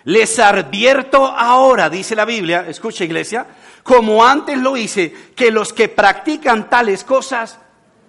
Les 0.05 0.37
advierto 0.37 1.25
ahora, 1.25 1.89
dice 1.89 2.15
la 2.15 2.25
Biblia, 2.25 2.65
escucha 2.67 3.05
iglesia, 3.05 3.47
como 3.83 4.25
antes 4.25 4.57
lo 4.57 4.75
hice, 4.75 5.13
que 5.35 5.49
los 5.49 5.71
que 5.71 5.87
practican 5.87 6.69
tales 6.69 7.03
cosas 7.03 7.59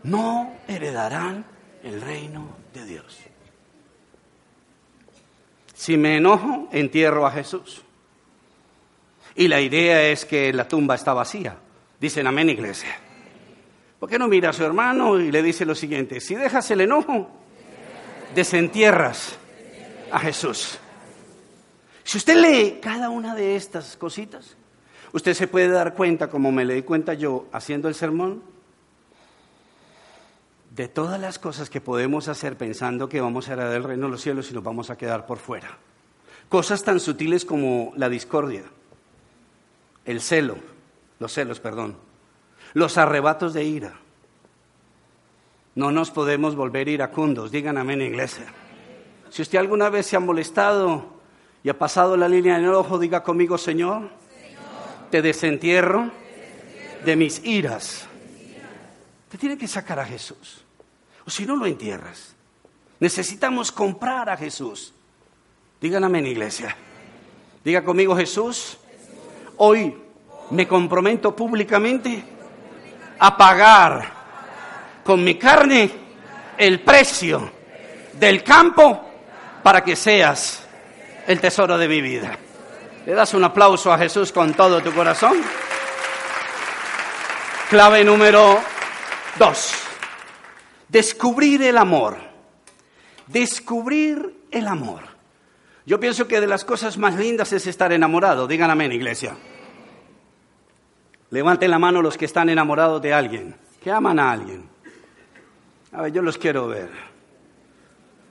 no 0.02 0.54
heredarán 0.66 1.45
el 1.83 2.00
reino 2.00 2.49
de 2.73 2.85
Dios. 2.85 3.19
Si 5.75 5.97
me 5.97 6.16
enojo, 6.16 6.69
entierro 6.73 7.26
a 7.26 7.31
Jesús. 7.31 7.84
Y 9.35 9.49
la 9.49 9.61
idea 9.61 10.03
es 10.09 10.25
que 10.25 10.53
la 10.53 10.69
tumba 10.69 10.95
está 10.95 11.12
vacía. 11.12 11.57
Dicen 12.00 12.26
amén, 12.26 12.50
iglesia. 12.50 12.97
¿Por 13.99 14.09
qué 14.09 14.19
no 14.19 14.29
mira 14.29 14.50
a 14.50 14.53
su 14.53 14.64
hermano 14.64 15.19
y 15.19 15.33
le 15.33 15.43
dice 15.43 15.64
lo 15.64 15.75
siguiente? 15.75 16.21
Si 16.21 16.35
dejas 16.35 16.71
el 16.71 16.83
enojo, 16.83 17.31
desentierras 18.35 19.37
a 20.11 20.19
Jesús. 20.19 20.79
Si 22.03 22.19
usted 22.19 22.37
lee 22.37 22.79
cada 22.83 23.09
una 23.09 23.35
de 23.35 23.57
estas 23.57 23.97
cositas, 23.97 24.57
usted 25.12 25.33
se 25.35 25.49
puede 25.49 25.69
dar 25.69 25.95
cuenta, 25.95 26.29
como 26.29 26.53
me 26.53 26.64
le 26.64 26.75
di 26.75 26.83
cuenta 26.83 27.14
yo 27.14 27.47
haciendo 27.53 27.88
el 27.88 27.95
sermón, 27.95 28.43
de 30.71 30.88
todas 30.88 31.21
las 31.21 31.38
cosas 31.38 31.71
que 31.71 31.81
podemos 31.81 32.29
hacer 32.29 32.57
pensando 32.57 33.09
que 33.09 33.21
vamos 33.21 33.49
a 33.49 33.53
heredar 33.53 33.76
el 33.76 33.85
reino 33.85 34.07
de 34.07 34.12
los 34.12 34.21
cielos 34.23 34.50
y 34.50 34.55
nos 34.55 34.64
vamos 34.64 34.91
a 34.91 34.99
quedar 34.99 35.25
por 35.25 35.38
fuera. 35.38 35.79
Cosas 36.49 36.83
tan 36.83 37.00
sutiles 37.00 37.45
como 37.45 37.93
la 37.97 38.09
discordia, 38.09 38.64
el 40.04 40.20
celo, 40.20 40.56
los 41.18 41.32
celos, 41.32 41.61
perdón, 41.61 41.96
los 42.73 42.99
arrebatos 42.99 43.54
de 43.54 43.64
ira. 43.64 43.94
No 45.75 45.90
nos 45.90 46.11
podemos 46.11 46.54
volver 46.54 46.88
iracundos, 46.88 47.50
digan 47.50 47.78
amén 47.78 48.00
iglesia. 48.00 48.46
Si 49.30 49.42
usted 49.42 49.58
alguna 49.58 49.88
vez 49.88 50.06
se 50.06 50.16
ha 50.16 50.20
molestado 50.20 51.06
y 51.62 51.68
ha 51.68 51.78
pasado 51.78 52.16
la 52.16 52.28
línea 52.28 52.58
en 52.58 52.64
el 52.64 52.75
ojo, 52.75 52.99
diga 52.99 53.23
conmigo, 53.23 53.58
Señor, 53.58 54.11
te 55.11 55.23
desentierro 55.23 56.11
de 57.04 57.16
mis 57.16 57.44
iras. 57.44 58.06
Te 59.28 59.38
tiene 59.38 59.58
que 59.58 59.66
sacar 59.66 59.99
a 59.99 60.04
Jesús 60.04 60.64
o 61.26 61.30
si 61.30 61.46
no 61.46 61.56
lo 61.56 61.66
entierras. 61.66 62.34
Necesitamos 63.00 63.73
comprar 63.73 64.28
a 64.28 64.37
Jesús. 64.37 64.92
Digan 65.80 66.04
amén, 66.04 66.26
iglesia. 66.26 66.76
Diga 67.64 67.82
conmigo, 67.82 68.16
Jesús, 68.16 68.78
hoy 69.58 69.96
me 70.50 70.68
comprometo 70.68 71.34
públicamente 71.34 72.23
a 73.18 73.37
pagar 73.37 74.12
con 75.02 75.23
mi 75.23 75.37
carne 75.37 75.90
el 76.56 76.80
precio 76.80 77.50
del 78.12 78.42
campo 78.42 79.11
para 79.62 79.82
que 79.82 79.96
seas 79.96 80.66
el 81.26 81.40
tesoro 81.40 81.78
de 81.78 81.88
mi 81.88 82.00
vida. 82.00 82.38
¿Le 83.06 83.12
das 83.12 83.34
un 83.34 83.44
aplauso 83.44 83.92
a 83.92 83.99
Jesús 83.99 84.32
con 84.32 84.54
todo 84.54 84.80
tu 84.80 84.92
corazón? 84.92 85.42
Clave 87.68 88.04
número 88.04 88.61
dos. 89.38 89.75
Descubrir 90.88 91.62
el 91.62 91.76
amor. 91.76 92.16
Descubrir 93.26 94.46
el 94.50 94.68
amor. 94.68 95.13
Yo 95.87 96.00
pienso 96.00 96.26
que 96.26 96.41
de 96.41 96.47
las 96.47 96.64
cosas 96.64 96.97
más 96.97 97.14
lindas 97.17 97.53
es 97.53 97.67
estar 97.67 97.93
enamorado. 97.93 98.47
Digan 98.47 98.71
amén, 98.71 98.93
iglesia. 98.93 99.37
Levanten 101.31 101.71
la 101.71 101.79
mano 101.79 102.00
los 102.00 102.17
que 102.17 102.25
están 102.25 102.49
enamorados 102.49 103.03
de 103.03 103.12
alguien, 103.12 103.57
que 103.83 103.91
aman 103.91 104.19
a 104.19 104.31
alguien. 104.33 104.69
A 105.93 106.03
ver, 106.03 106.12
yo 106.12 106.23
los 106.23 106.38
quiero 106.38 106.69
ver. 106.69 106.91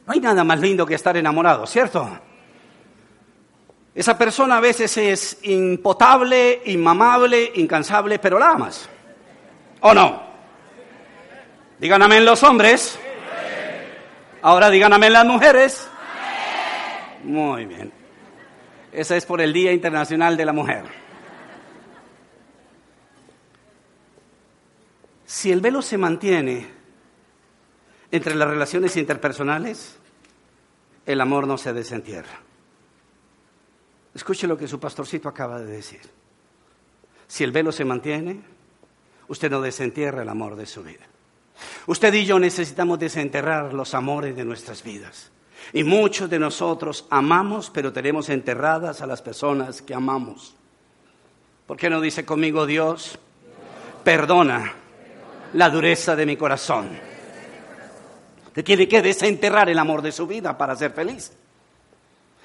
No 0.06 0.14
hay 0.14 0.20
nada 0.20 0.44
más 0.44 0.60
lindo 0.60 0.86
que 0.86 0.96
estar 0.96 1.16
enamorado, 1.16 1.68
¿cierto? 1.68 2.10
Esa 3.96 4.18
persona 4.18 4.58
a 4.58 4.60
veces 4.60 4.98
es 4.98 5.38
impotable, 5.44 6.62
inmamable, 6.66 7.52
incansable, 7.56 8.18
pero 8.20 8.40
la 8.40 8.52
amas. 8.52 8.90
¿O 9.82 9.94
no? 9.94 10.24
Díganme 11.80 12.18
en 12.18 12.26
los 12.26 12.42
hombres. 12.44 12.98
Ahora 14.42 14.70
díganme 14.70 15.08
en 15.08 15.14
las 15.14 15.26
mujeres. 15.26 15.90
Muy 17.24 17.66
bien. 17.66 17.92
Esa 18.92 19.16
es 19.16 19.26
por 19.26 19.42
el 19.42 19.54
Día 19.54 19.72
Internacional 19.72 20.38
de 20.38 20.46
la 20.46 20.54
Mujer. 20.54 20.84
Si 25.26 25.52
el 25.52 25.62
velo 25.62 25.82
se 25.82 25.98
mantiene 25.98 26.68
entre 28.12 28.36
las 28.36 28.48
relaciones 28.48 28.96
interpersonales, 28.98 29.98
el 31.06 31.20
amor 31.20 31.48
no 31.48 31.58
se 31.58 31.74
desentierra. 31.74 32.40
Escuche 34.14 34.48
lo 34.48 34.58
que 34.58 34.68
su 34.68 34.80
pastorcito 34.80 35.28
acaba 35.28 35.60
de 35.60 35.66
decir. 35.66 36.02
Si 37.28 37.44
el 37.44 37.52
velo 37.52 37.72
se 37.72 37.84
mantiene, 37.84 38.42
usted 39.28 39.50
no 39.50 39.60
desentierra 39.60 40.22
el 40.22 40.30
amor 40.30 40.56
de 40.56 40.68
su 40.68 40.84
vida. 40.84 41.06
Usted 41.88 42.14
y 42.14 42.26
yo 42.26 42.38
necesitamos 42.38 43.00
desenterrar 43.00 43.74
los 43.74 43.96
amores 43.96 44.36
de 44.36 44.46
nuestras 44.46 44.84
vidas. 44.84 45.32
Y 45.72 45.84
muchos 45.84 46.30
de 46.30 46.40
nosotros 46.40 47.06
amamos, 47.10 47.70
pero 47.70 47.94
tenemos 47.94 48.30
enterradas 48.30 49.02
a 49.02 49.08
las 49.08 49.22
personas 49.22 49.82
que 49.82 49.94
amamos. 49.94 50.56
¿Por 51.66 51.78
qué 51.78 51.90
no 51.90 52.02
dice 52.02 52.26
conmigo 52.26 52.66
Dios? 52.66 53.18
Perdona 54.04 54.74
la 55.54 55.70
dureza 55.70 56.16
de 56.16 56.26
mi 56.26 56.36
corazón. 56.36 56.90
Usted 58.48 58.64
tiene 58.64 58.88
que 58.88 59.02
desenterrar 59.02 59.70
el 59.70 59.80
amor 59.80 60.02
de 60.02 60.12
su 60.12 60.28
vida 60.28 60.58
para 60.58 60.76
ser 60.76 60.92
feliz. 60.92 61.32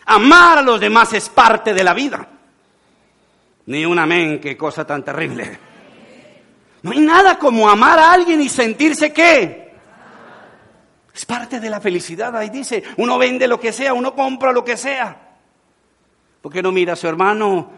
Amar 0.07 0.59
a 0.59 0.63
los 0.63 0.81
demás 0.81 1.13
es 1.13 1.29
parte 1.29 1.75
de 1.75 1.85
la 1.85 1.93
vida. 1.93 2.27
Ni 3.67 3.85
un 3.85 3.99
amén, 3.99 4.41
qué 4.41 4.57
cosa 4.57 4.87
tan 4.87 5.05
terrible. 5.05 5.59
No 6.83 6.93
hay 6.93 7.01
nada 7.01 7.39
como 7.39 7.69
amar 7.69 7.99
a 7.99 8.13
alguien 8.13 8.41
y 8.41 8.49
sentirse 8.49 9.13
que 9.13 9.68
es 11.19 11.27
parte 11.27 11.59
de 11.59 11.69
la 11.69 11.81
felicidad. 11.81 12.37
Ahí 12.37 12.49
dice, 12.49 12.81
uno 12.97 13.19
vende 13.19 13.49
lo 13.49 13.59
que 13.59 13.73
sea, 13.73 13.93
uno 13.93 14.15
compra 14.15 14.53
lo 14.53 14.65
que 14.65 14.77
sea. 14.77 15.17
¿Por 16.41 16.53
qué 16.53 16.63
no 16.63 16.71
mira 16.71 16.93
a 16.93 16.97
su 16.97 17.09
hermano 17.09 17.73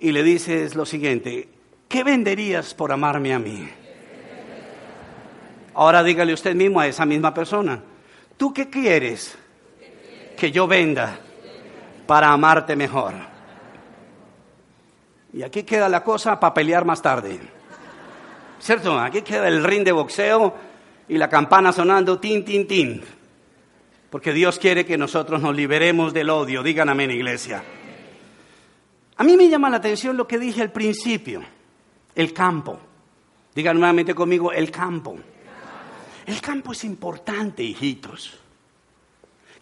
y 0.00 0.10
le 0.10 0.24
dices 0.24 0.74
lo 0.74 0.84
siguiente? 0.84 1.48
¿Qué 1.88 2.02
venderías 2.02 2.74
por 2.74 2.90
amarme 2.90 3.32
a 3.32 3.38
mí? 3.38 3.68
Ahora 5.74 6.02
dígale 6.02 6.34
usted 6.34 6.56
mismo 6.56 6.80
a 6.80 6.88
esa 6.88 7.06
misma 7.06 7.32
persona, 7.32 7.80
¿tú 8.36 8.52
qué 8.52 8.68
quieres 8.68 9.38
que 10.36 10.50
yo 10.50 10.66
venda 10.66 11.20
para 12.08 12.32
amarte 12.32 12.74
mejor. 12.74 13.12
Y 15.32 15.44
aquí 15.44 15.62
queda 15.62 15.88
la 15.88 16.02
cosa 16.02 16.40
para 16.40 16.52
pelear 16.52 16.84
más 16.84 17.00
tarde. 17.00 17.38
¿Cierto? 18.58 18.98
Aquí 18.98 19.22
queda 19.22 19.46
el 19.46 19.62
ring 19.62 19.84
de 19.84 19.92
boxeo 19.92 20.69
y 21.10 21.18
la 21.18 21.28
campana 21.28 21.72
sonando 21.72 22.20
tin, 22.20 22.44
tin, 22.44 22.68
tin. 22.68 23.02
Porque 24.10 24.32
Dios 24.32 24.60
quiere 24.60 24.86
que 24.86 24.96
nosotros 24.96 25.42
nos 25.42 25.56
liberemos 25.56 26.14
del 26.14 26.30
odio. 26.30 26.62
Digan 26.62 26.88
amén, 26.88 27.10
iglesia. 27.10 27.64
A 29.16 29.24
mí 29.24 29.36
me 29.36 29.48
llama 29.48 29.68
la 29.68 29.78
atención 29.78 30.16
lo 30.16 30.28
que 30.28 30.38
dije 30.38 30.62
al 30.62 30.70
principio, 30.70 31.42
el 32.14 32.32
campo. 32.32 32.78
Digan 33.52 33.76
nuevamente 33.76 34.14
conmigo, 34.14 34.52
el 34.52 34.70
campo. 34.70 35.18
El 36.26 36.40
campo 36.40 36.70
es 36.70 36.84
importante, 36.84 37.64
hijitos. 37.64 38.38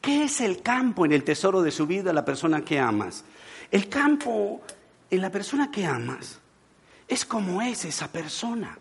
¿Qué 0.02 0.24
es 0.24 0.42
el 0.42 0.60
campo 0.60 1.06
en 1.06 1.12
el 1.12 1.24
tesoro 1.24 1.62
de 1.62 1.70
su 1.70 1.86
vida, 1.86 2.12
la 2.12 2.26
persona 2.26 2.60
que 2.60 2.78
amas? 2.78 3.24
El 3.70 3.88
campo 3.88 4.60
en 5.10 5.22
la 5.22 5.30
persona 5.30 5.70
que 5.70 5.86
amas 5.86 6.40
es 7.08 7.24
como 7.24 7.62
es 7.62 7.86
esa 7.86 8.12
persona. 8.12 8.78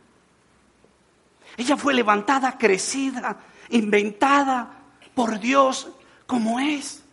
Ella 1.58 1.76
fue 1.76 1.94
levantada, 1.94 2.58
crecida, 2.58 3.38
inventada 3.70 4.72
por 5.14 5.40
Dios 5.40 5.90
como 6.28 6.60
es. 6.60 7.04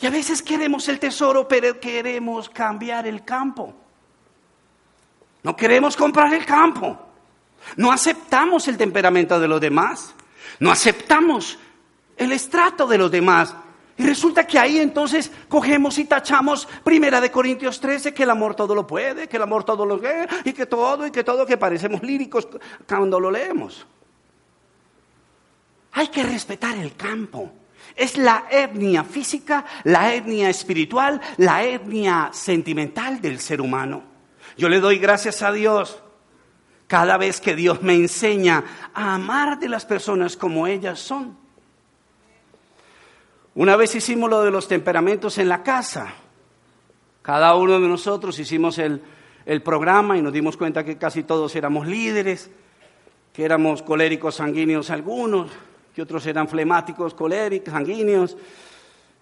Y 0.00 0.06
a 0.06 0.10
veces 0.10 0.40
queremos 0.40 0.88
el 0.88 1.00
tesoro, 1.00 1.48
pero 1.48 1.80
queremos 1.80 2.48
cambiar 2.48 3.06
el 3.08 3.24
campo. 3.24 3.74
No 5.42 5.56
queremos 5.56 5.96
comprar 5.96 6.32
el 6.32 6.46
campo. 6.46 6.96
No 7.76 7.90
aceptamos 7.90 8.68
el 8.68 8.76
temperamento 8.76 9.40
de 9.40 9.48
los 9.48 9.60
demás. 9.60 10.14
No 10.60 10.70
aceptamos 10.70 11.58
el 12.16 12.30
estrato 12.30 12.86
de 12.86 12.98
los 12.98 13.10
demás. 13.10 13.54
Y 13.98 14.04
resulta 14.04 14.46
que 14.46 14.58
ahí 14.58 14.78
entonces 14.78 15.30
cogemos 15.48 15.98
y 15.98 16.04
tachamos 16.04 16.68
Primera 16.84 17.20
de 17.20 17.32
Corintios 17.32 17.80
13 17.80 18.14
que 18.14 18.22
el 18.22 18.30
amor 18.30 18.54
todo 18.54 18.72
lo 18.72 18.86
puede, 18.86 19.28
que 19.28 19.36
el 19.36 19.42
amor 19.42 19.64
todo 19.64 19.84
lo 19.84 19.98
ve 19.98 20.28
y 20.44 20.52
que 20.52 20.66
todo 20.66 21.04
y 21.04 21.10
que 21.10 21.24
todo 21.24 21.44
que 21.44 21.56
parecemos 21.56 22.00
líricos 22.04 22.46
cuando 22.86 23.18
lo 23.18 23.28
leemos. 23.28 23.84
Hay 25.92 26.08
que 26.08 26.22
respetar 26.22 26.78
el 26.78 26.94
campo. 26.94 27.50
Es 27.96 28.16
la 28.16 28.44
etnia 28.48 29.02
física, 29.02 29.64
la 29.82 30.14
etnia 30.14 30.48
espiritual, 30.48 31.20
la 31.38 31.64
etnia 31.64 32.30
sentimental 32.32 33.20
del 33.20 33.40
ser 33.40 33.60
humano. 33.60 34.04
Yo 34.56 34.68
le 34.68 34.78
doy 34.78 34.98
gracias 34.98 35.42
a 35.42 35.50
Dios 35.50 36.00
cada 36.86 37.16
vez 37.16 37.40
que 37.40 37.56
Dios 37.56 37.82
me 37.82 37.94
enseña 37.94 38.62
a 38.94 39.14
amar 39.14 39.58
de 39.58 39.68
las 39.68 39.84
personas 39.84 40.36
como 40.36 40.68
ellas 40.68 41.00
son. 41.00 41.47
Una 43.58 43.74
vez 43.74 43.92
hicimos 43.96 44.30
lo 44.30 44.44
de 44.44 44.52
los 44.52 44.68
temperamentos 44.68 45.36
en 45.38 45.48
la 45.48 45.64
casa. 45.64 46.14
Cada 47.22 47.56
uno 47.56 47.80
de 47.80 47.88
nosotros 47.88 48.38
hicimos 48.38 48.78
el, 48.78 49.02
programa 49.64 50.16
y 50.16 50.22
nos 50.22 50.32
dimos 50.32 50.56
cuenta 50.56 50.84
que 50.84 50.96
casi 50.96 51.24
todos 51.24 51.56
éramos 51.56 51.88
líderes, 51.88 52.52
que 53.32 53.44
éramos 53.44 53.82
coléricos 53.82 54.36
sanguíneos 54.36 54.90
algunos, 54.90 55.50
que 55.92 56.02
otros 56.02 56.24
eran 56.26 56.46
flemáticos, 56.46 57.14
coléricos, 57.14 57.74
sanguíneos. 57.74 58.36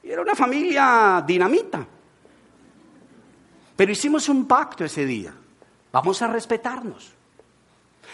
Y 0.02 0.10
era 0.10 0.20
una 0.20 0.34
familia 0.34 1.24
dinamita. 1.26 1.86
Pero 3.74 3.90
hicimos 3.90 4.28
un 4.28 4.46
pacto 4.46 4.84
ese 4.84 5.06
día. 5.06 5.32
Vamos 5.92 6.20
a 6.20 6.26
respetarnos. 6.26 7.10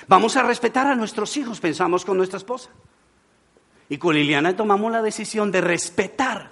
Vamos 0.06 0.36
a 0.36 0.44
respetar 0.44 0.86
a 0.86 0.94
nuestros 0.94 1.36
hijos, 1.36 1.58
pensamos 1.58 2.04
con 2.04 2.16
nuestra 2.16 2.36
esposa. 2.36 2.70
Y 3.92 3.98
con 3.98 4.14
Liliana 4.14 4.56
tomamos 4.56 4.90
la 4.90 5.02
decisión 5.02 5.52
de 5.52 5.60
respetar 5.60 6.50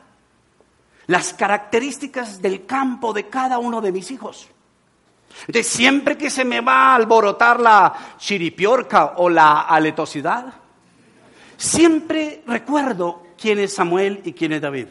las 1.06 1.32
características 1.32 2.42
del 2.42 2.66
campo 2.66 3.14
de 3.14 3.30
cada 3.30 3.58
uno 3.58 3.80
de 3.80 3.92
mis 3.92 4.10
hijos. 4.10 4.46
De 5.48 5.62
siempre 5.62 6.18
que 6.18 6.28
se 6.28 6.44
me 6.44 6.60
va 6.60 6.88
a 6.88 6.96
alborotar 6.96 7.58
la 7.58 8.16
chiripiorca 8.18 9.14
o 9.16 9.30
la 9.30 9.62
aletosidad, 9.62 10.52
siempre 11.56 12.42
recuerdo 12.46 13.28
quién 13.40 13.58
es 13.60 13.72
Samuel 13.72 14.20
y 14.22 14.34
quién 14.34 14.52
es 14.52 14.60
David. 14.60 14.88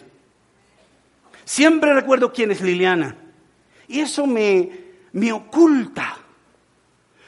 Siempre 1.45 1.93
recuerdo 1.93 2.33
quién 2.33 2.49
es 2.49 2.61
Liliana. 2.61 3.15
Y 3.87 3.99
eso 3.99 4.25
me, 4.25 4.71
me 5.11 5.31
oculta 5.31 6.17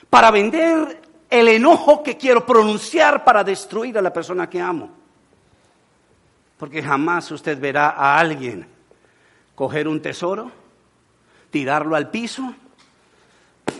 para 0.09 0.31
vender 0.31 0.99
el 1.29 1.47
enojo 1.47 2.01
que 2.01 2.17
quiero 2.17 2.43
pronunciar 2.43 3.23
para 3.23 3.43
destruir 3.43 3.99
a 3.99 4.01
la 4.01 4.11
persona 4.11 4.49
que 4.49 4.59
amo. 4.59 5.00
Porque 6.61 6.83
jamás 6.83 7.31
usted 7.31 7.59
verá 7.59 7.89
a 7.89 8.19
alguien 8.19 8.67
coger 9.55 9.87
un 9.87 9.99
tesoro, 9.99 10.51
tirarlo 11.49 11.95
al 11.95 12.11
piso 12.11 12.53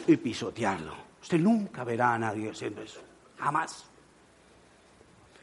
y 0.07 0.17
pisotearlo. 0.17 0.95
Usted 1.21 1.37
nunca 1.37 1.83
verá 1.83 2.15
a 2.15 2.17
nadie 2.17 2.49
haciendo 2.49 2.81
eso. 2.81 2.99
Jamás. 3.37 3.85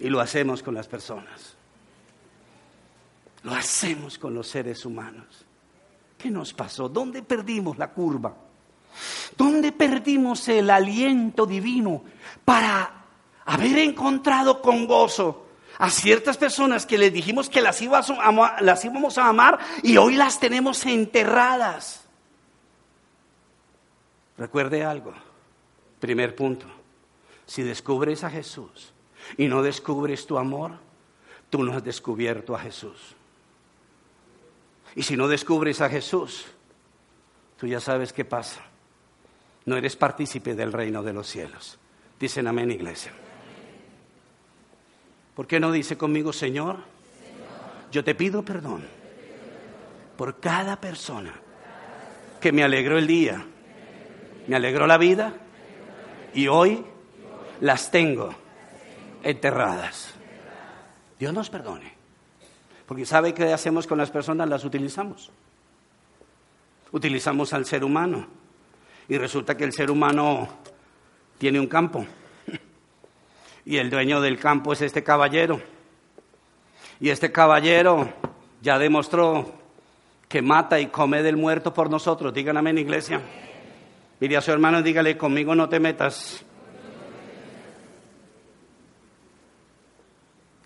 Y 0.01 0.09
lo 0.09 0.19
hacemos 0.19 0.65
con 0.65 0.75
las 0.75 0.89
personas. 0.89 1.55
Lo 3.45 3.55
hacemos 3.55 4.19
con 4.19 4.35
los 4.35 4.49
seres 4.49 4.85
humanos. 4.85 5.47
¿Qué 6.19 6.33
nos 6.33 6.53
pasó? 6.53 6.89
¿Dónde 6.89 7.23
perdimos 7.23 7.79
la 7.79 7.93
curva? 7.93 8.35
¿Dónde 9.37 9.71
perdimos 9.71 10.49
el 10.49 10.71
aliento 10.71 11.47
divino 11.47 12.03
para 12.45 13.05
haber 13.45 13.79
encontrado 13.79 14.61
con 14.61 14.89
gozo 14.89 15.45
a 15.79 15.91
ciertas 15.91 16.37
personas 16.37 16.85
que 16.85 16.99
les 16.99 17.13
dijimos 17.13 17.49
que 17.49 17.61
las, 17.61 17.81
las 17.81 18.85
íbamos 18.85 19.19
a 19.19 19.29
amar 19.29 19.59
y 19.83 19.97
hoy 19.97 20.17
las 20.17 20.41
tenemos 20.41 20.85
enterradas. 20.85 22.05
Recuerde 24.37 24.85
algo, 24.85 25.15
primer 26.01 26.35
punto, 26.35 26.67
si 27.47 27.63
descubres 27.63 28.25
a 28.25 28.31
Jesús 28.31 28.93
y 29.37 29.47
no 29.47 29.63
descubres 29.63 30.27
tu 30.27 30.37
amor, 30.37 30.73
tú 31.49 31.63
no 31.63 31.73
has 31.73 31.85
descubierto 31.85 32.55
a 32.55 32.59
Jesús. 32.59 33.15
Y 34.95 35.03
si 35.03 35.17
no 35.17 35.29
descubres 35.29 35.81
a 35.81 35.89
Jesús, 35.89 36.47
tú 37.57 37.67
ya 37.67 37.81
sabes 37.81 38.13
qué 38.13 38.25
pasa. 38.25 38.63
no 39.65 39.77
eres 39.77 39.97
partícipe 39.97 40.55
del 40.55 40.73
reino 40.73 41.03
de 41.03 41.13
los 41.13 41.27
cielos. 41.29 41.79
Dicen 42.19 42.47
amén, 42.47 42.71
iglesia. 42.71 43.13
¿Por 45.39 45.47
qué 45.47 45.61
no 45.61 45.71
dice 45.71 45.97
conmigo, 45.97 46.33
Señor? 46.33 46.79
Yo 47.93 48.03
te 48.03 48.17
pido 48.17 48.43
perdón 48.43 48.83
por 50.17 50.41
cada 50.41 50.81
persona 50.81 51.33
que 52.41 52.51
me 52.51 52.65
alegró 52.65 52.99
el 52.99 53.07
día, 53.07 53.47
me 54.49 54.57
alegró 54.57 54.89
la 54.89 54.99
vida 54.99 55.35
y 56.35 56.49
hoy 56.49 56.85
las 57.61 57.93
tengo 57.93 58.35
enterradas. 59.23 60.13
Dios 61.21 61.33
nos 61.33 61.51
perdone. 61.51 61.93
Porque 62.85 63.07
¿sabe 63.07 63.33
qué 63.33 63.53
hacemos 63.53 63.87
con 63.87 63.97
las 63.97 64.11
personas? 64.11 64.49
Las 64.49 64.65
utilizamos. 64.65 65.31
Utilizamos 66.91 67.53
al 67.53 67.65
ser 67.65 67.85
humano. 67.85 68.27
Y 69.09 69.17
resulta 69.17 69.57
que 69.57 69.63
el 69.63 69.73
ser 69.73 69.93
humano 69.93 70.49
tiene 71.39 71.61
un 71.61 71.69
campo. 71.69 72.05
Y 73.69 73.77
el 73.77 73.91
dueño 73.91 74.23
del 74.23 74.39
campo 74.39 74.73
es 74.73 74.81
este 74.81 75.05
caballero. 75.05 75.61
Y 77.01 77.11
este 77.11 77.31
caballero 77.31 78.11
ya 78.63 78.79
demostró 78.79 79.53
que 80.27 80.41
mata 80.41 80.81
y 80.81 80.87
come 80.87 81.23
del 81.23 81.37
muerto 81.37 81.75
por 81.75 81.91
nosotros. 81.91 82.33
Díganme 82.33 82.71
en 82.71 82.79
iglesia. 82.79 83.21
Mire 84.21 84.39
a 84.39 84.41
su 84.41 84.53
hermano 84.53 84.81
dígale, 84.81 85.19
conmigo 85.19 85.55
no 85.55 85.69
te 85.69 85.81
metas. 85.81 86.43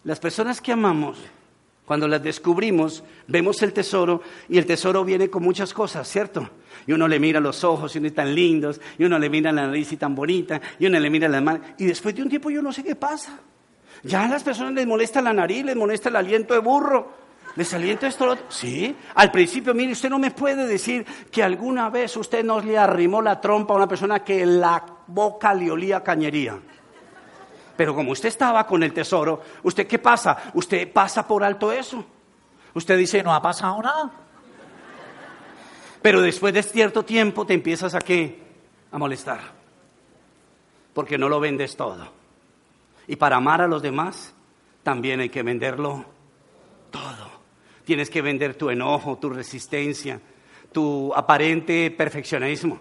Las 0.05 0.21
personas 0.21 0.61
que 0.61 0.71
amamos, 0.71 1.19
cuando 1.85 2.07
las 2.07 2.23
descubrimos, 2.23 3.03
vemos 3.27 3.63
el 3.63 3.73
tesoro 3.73 4.23
y 4.49 4.59
el 4.59 4.67
tesoro 4.67 5.05
viene 5.05 5.29
con 5.29 5.43
muchas 5.43 5.75
cosas, 5.75 6.09
¿cierto? 6.09 6.49
Y 6.87 6.93
uno 6.93 7.09
le 7.09 7.19
mira 7.19 7.41
los 7.41 7.65
ojos 7.65 7.95
y 7.95 7.99
uno 7.99 8.09
es 8.09 8.15
tan 8.15 8.35
lindos, 8.35 8.81
y 8.99 9.05
uno 9.05 9.19
le 9.19 9.29
mira 9.29 9.53
la 9.53 9.67
nariz 9.67 9.93
y 9.93 9.97
tan 9.97 10.15
bonita, 10.15 10.61
y 10.79 10.87
uno 10.87 10.99
le 10.99 11.11
mira 11.11 11.29
la 11.29 11.41
mano, 11.41 11.61
y 11.79 11.87
después 11.87 12.15
de 12.15 12.23
un 12.23 12.29
tiempo 12.29 12.51
yo 12.51 12.63
no 12.63 12.73
sé 12.73 12.83
qué 12.83 12.95
pasa. 12.95 13.41
Ya 14.05 14.25
a 14.25 14.29
las 14.29 14.43
personas 14.43 14.73
les 14.75 14.87
molesta 14.87 15.21
la 15.21 15.33
nariz, 15.33 15.65
les 15.65 15.77
molesta 15.77 16.09
el 16.09 16.17
aliento 16.17 16.55
de 16.55 16.61
burro, 16.61 17.23
les 17.57 17.73
alienta 17.75 18.07
esto. 18.07 18.27
Lo 18.27 18.33
otro. 18.33 18.47
Sí, 18.49 18.95
al 19.15 19.31
principio, 19.31 19.75
mire, 19.75 19.93
usted 19.93 20.11
no 20.11 20.19
me 20.19 20.31
puede 20.31 20.67
decir 20.67 21.05
que 21.31 21.43
alguna 21.43 21.91
vez 21.91 22.17
usted 22.17 22.45
no 22.45 22.61
le 22.61 22.79
arrimó 22.79 23.21
la 23.21 23.41
trompa 23.41 23.75
a 23.75 23.77
una 23.77 23.89
persona 23.89 24.25
que 24.25 24.47
la 24.47 24.85
boca 25.07 25.53
le 25.55 25.71
olía 25.71 26.03
cañería. 26.03 26.59
Pero 27.77 27.95
como 27.95 28.13
usted 28.13 28.29
estaba 28.29 28.67
con 28.67 28.83
el 28.83 28.93
tesoro, 28.93 29.43
¿usted 29.63 29.87
qué 29.87 29.99
pasa? 29.99 30.51
Usted 30.55 30.93
pasa 30.93 31.27
por 31.27 31.43
alto 31.43 31.73
eso. 31.73 32.05
Usted 32.75 32.99
dice, 32.99 33.23
no 33.23 33.35
ha 33.35 33.43
pasado 33.43 33.83
nada. 33.83 34.11
Pero 36.01 36.21
después 36.21 36.53
de 36.53 36.63
cierto 36.63 37.05
tiempo 37.05 37.47
te 37.47 37.55
empiezas 37.55 37.95
a 37.95 38.01
qué? 38.01 38.43
A 38.91 38.99
molestar. 38.99 39.41
Porque 40.93 41.17
no 41.17 41.29
lo 41.29 41.41
vendes 41.41 41.77
todo. 41.77 42.09
Y 43.07 43.17
para 43.17 43.37
amar 43.37 43.61
a 43.63 43.69
los 43.69 43.83
demás, 43.83 44.35
también 44.83 45.21
hay 45.21 45.29
que 45.29 45.43
venderlo 45.43 46.05
todo. 46.91 47.31
Tienes 47.85 48.11
que 48.11 48.23
vender 48.23 48.55
tu 48.55 48.71
enojo, 48.71 49.19
tu 49.19 49.31
resistencia, 49.31 50.21
tu 50.73 51.13
aparente 51.15 51.91
perfeccionismo. 51.91 52.81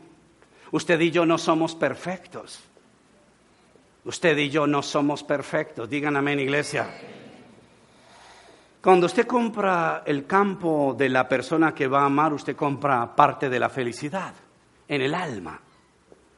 Usted 0.71 0.99
y 0.99 1.12
yo 1.12 1.25
no 1.25 1.38
somos 1.38 1.75
perfectos. 1.75 2.63
Usted 4.03 4.37
y 4.37 4.49
yo 4.49 4.65
no 4.65 4.81
somos 4.81 5.23
perfectos. 5.23 5.89
Digan 5.89 6.17
amén, 6.17 6.39
iglesia. 6.39 6.87
Cuando 8.81 9.05
usted 9.05 9.27
compra 9.27 10.01
el 10.05 10.25
campo 10.25 10.95
de 10.97 11.07
la 11.07 11.29
persona 11.29 11.71
que 11.71 11.87
va 11.87 12.01
a 12.01 12.05
amar, 12.05 12.33
usted 12.33 12.55
compra 12.55 13.15
parte 13.15 13.47
de 13.47 13.59
la 13.59 13.69
felicidad 13.69 14.33
en 14.87 15.01
el 15.01 15.13
alma. 15.13 15.59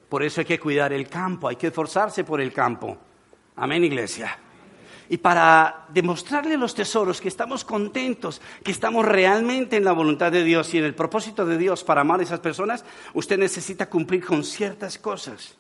Por 0.10 0.24
eso 0.24 0.42
hay 0.42 0.46
que 0.46 0.60
cuidar 0.60 0.92
el 0.92 1.08
campo, 1.08 1.48
hay 1.48 1.56
que 1.56 1.68
esforzarse 1.68 2.26
por 2.26 2.42
el 2.42 2.52
campo. 2.52 2.98
Amén, 3.56 3.86
iglesia. 3.86 4.38
Y 5.08 5.18
para 5.18 5.86
demostrarle 5.90 6.58
los 6.58 6.76
tesoros 6.76 7.22
que 7.22 7.30
estamos 7.30 7.64
contentos, 7.64 8.42
que 8.62 8.72
estamos 8.72 9.06
realmente 9.06 9.78
en 9.78 9.86
la 9.86 9.94
voluntad 9.94 10.32
de 10.32 10.44
Dios 10.44 10.74
y 10.74 10.80
en 10.80 10.84
el 10.84 10.96
propósito 10.96 11.46
de 11.46 11.58
Dios 11.58 11.84
para 11.86 12.02
amar 12.02 12.20
a 12.20 12.24
esas 12.24 12.42
personas, 12.42 12.84
usted 13.14 13.38
necesita 13.38 13.90
cumplir 13.90 14.26
con 14.26 14.44
ciertas 14.44 14.98
cosas. 14.98 15.58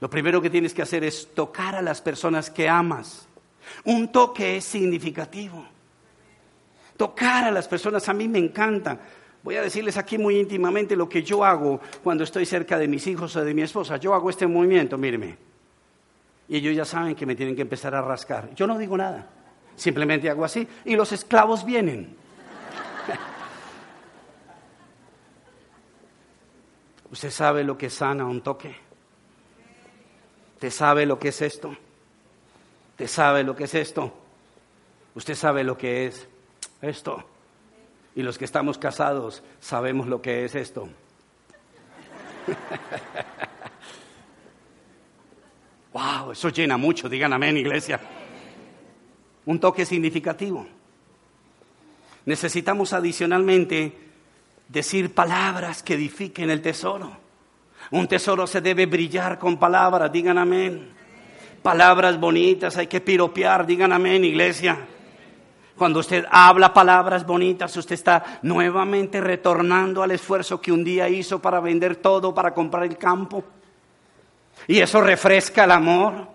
Lo 0.00 0.10
primero 0.10 0.42
que 0.42 0.50
tienes 0.50 0.74
que 0.74 0.82
hacer 0.82 1.04
es 1.04 1.34
tocar 1.34 1.74
a 1.74 1.82
las 1.82 2.02
personas 2.02 2.50
que 2.50 2.68
amas. 2.68 3.26
Un 3.84 4.12
toque 4.12 4.58
es 4.58 4.64
significativo. 4.64 5.66
Tocar 6.96 7.44
a 7.44 7.50
las 7.50 7.68
personas 7.68 8.08
a 8.08 8.14
mí 8.14 8.28
me 8.28 8.38
encanta. 8.38 8.98
Voy 9.42 9.56
a 9.56 9.62
decirles 9.62 9.96
aquí 9.96 10.18
muy 10.18 10.38
íntimamente 10.38 10.96
lo 10.96 11.08
que 11.08 11.22
yo 11.22 11.44
hago 11.44 11.80
cuando 12.02 12.24
estoy 12.24 12.46
cerca 12.46 12.78
de 12.78 12.88
mis 12.88 13.06
hijos 13.06 13.36
o 13.36 13.44
de 13.44 13.54
mi 13.54 13.62
esposa. 13.62 13.96
Yo 13.96 14.12
hago 14.12 14.28
este 14.28 14.46
movimiento, 14.46 14.98
míreme. 14.98 15.38
Y 16.48 16.56
ellos 16.56 16.76
ya 16.76 16.84
saben 16.84 17.14
que 17.14 17.26
me 17.26 17.34
tienen 17.34 17.56
que 17.56 17.62
empezar 17.62 17.94
a 17.94 18.02
rascar. 18.02 18.54
Yo 18.54 18.66
no 18.66 18.78
digo 18.78 18.96
nada. 18.96 19.26
Simplemente 19.76 20.30
hago 20.30 20.44
así 20.44 20.66
y 20.84 20.96
los 20.96 21.12
esclavos 21.12 21.64
vienen. 21.64 22.16
¿Usted 27.10 27.30
sabe 27.30 27.62
lo 27.62 27.78
que 27.78 27.90
sana 27.90 28.24
un 28.24 28.40
toque? 28.40 28.85
¿Usted 30.56 30.70
sabe 30.70 31.04
lo 31.04 31.18
que 31.18 31.28
es 31.28 31.42
esto? 31.42 31.76
¿Usted 32.92 33.08
sabe 33.08 33.44
lo 33.44 33.54
que 33.54 33.64
es 33.64 33.74
esto? 33.74 34.10
¿Usted 35.14 35.34
sabe 35.34 35.62
lo 35.62 35.76
que 35.76 36.06
es 36.06 36.26
esto? 36.80 37.22
Y 38.14 38.22
los 38.22 38.38
que 38.38 38.46
estamos 38.46 38.78
casados 38.78 39.42
sabemos 39.60 40.06
lo 40.06 40.22
que 40.22 40.46
es 40.46 40.54
esto. 40.54 40.88
wow, 45.92 46.32
eso 46.32 46.48
llena 46.48 46.78
mucho, 46.78 47.10
digan 47.10 47.34
amén, 47.34 47.58
iglesia. 47.58 48.00
Un 49.44 49.60
toque 49.60 49.84
significativo. 49.84 50.66
Necesitamos 52.24 52.94
adicionalmente 52.94 53.92
decir 54.68 55.12
palabras 55.12 55.82
que 55.82 55.96
edifiquen 55.96 56.48
el 56.48 56.62
tesoro. 56.62 57.25
Un 57.90 58.08
tesoro 58.08 58.46
se 58.46 58.60
debe 58.60 58.86
brillar 58.86 59.38
con 59.38 59.58
palabras, 59.58 60.10
digan 60.10 60.38
amén. 60.38 60.92
Palabras 61.62 62.18
bonitas, 62.18 62.76
hay 62.76 62.86
que 62.86 63.00
piropear, 63.00 63.66
digan 63.66 63.92
amén, 63.92 64.24
iglesia. 64.24 64.78
Cuando 65.76 66.00
usted 66.00 66.24
habla 66.30 66.72
palabras 66.72 67.26
bonitas, 67.26 67.76
usted 67.76 67.94
está 67.94 68.40
nuevamente 68.42 69.20
retornando 69.20 70.02
al 70.02 70.10
esfuerzo 70.10 70.60
que 70.60 70.72
un 70.72 70.82
día 70.82 71.08
hizo 71.08 71.40
para 71.40 71.60
vender 71.60 71.96
todo, 71.96 72.34
para 72.34 72.54
comprar 72.54 72.84
el 72.84 72.96
campo. 72.96 73.44
Y 74.66 74.80
eso 74.80 75.02
refresca 75.02 75.64
el 75.64 75.70
amor. 75.70 76.28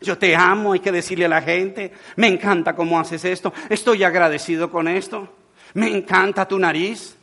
Yo 0.00 0.18
te 0.18 0.34
amo, 0.34 0.72
hay 0.72 0.80
que 0.80 0.92
decirle 0.92 1.26
a 1.26 1.28
la 1.28 1.42
gente, 1.42 1.92
me 2.16 2.28
encanta 2.28 2.74
cómo 2.74 3.00
haces 3.00 3.24
esto, 3.24 3.52
estoy 3.68 4.04
agradecido 4.04 4.70
con 4.70 4.86
esto, 4.86 5.28
me 5.74 5.88
encanta 5.88 6.46
tu 6.46 6.56
nariz, 6.56 7.16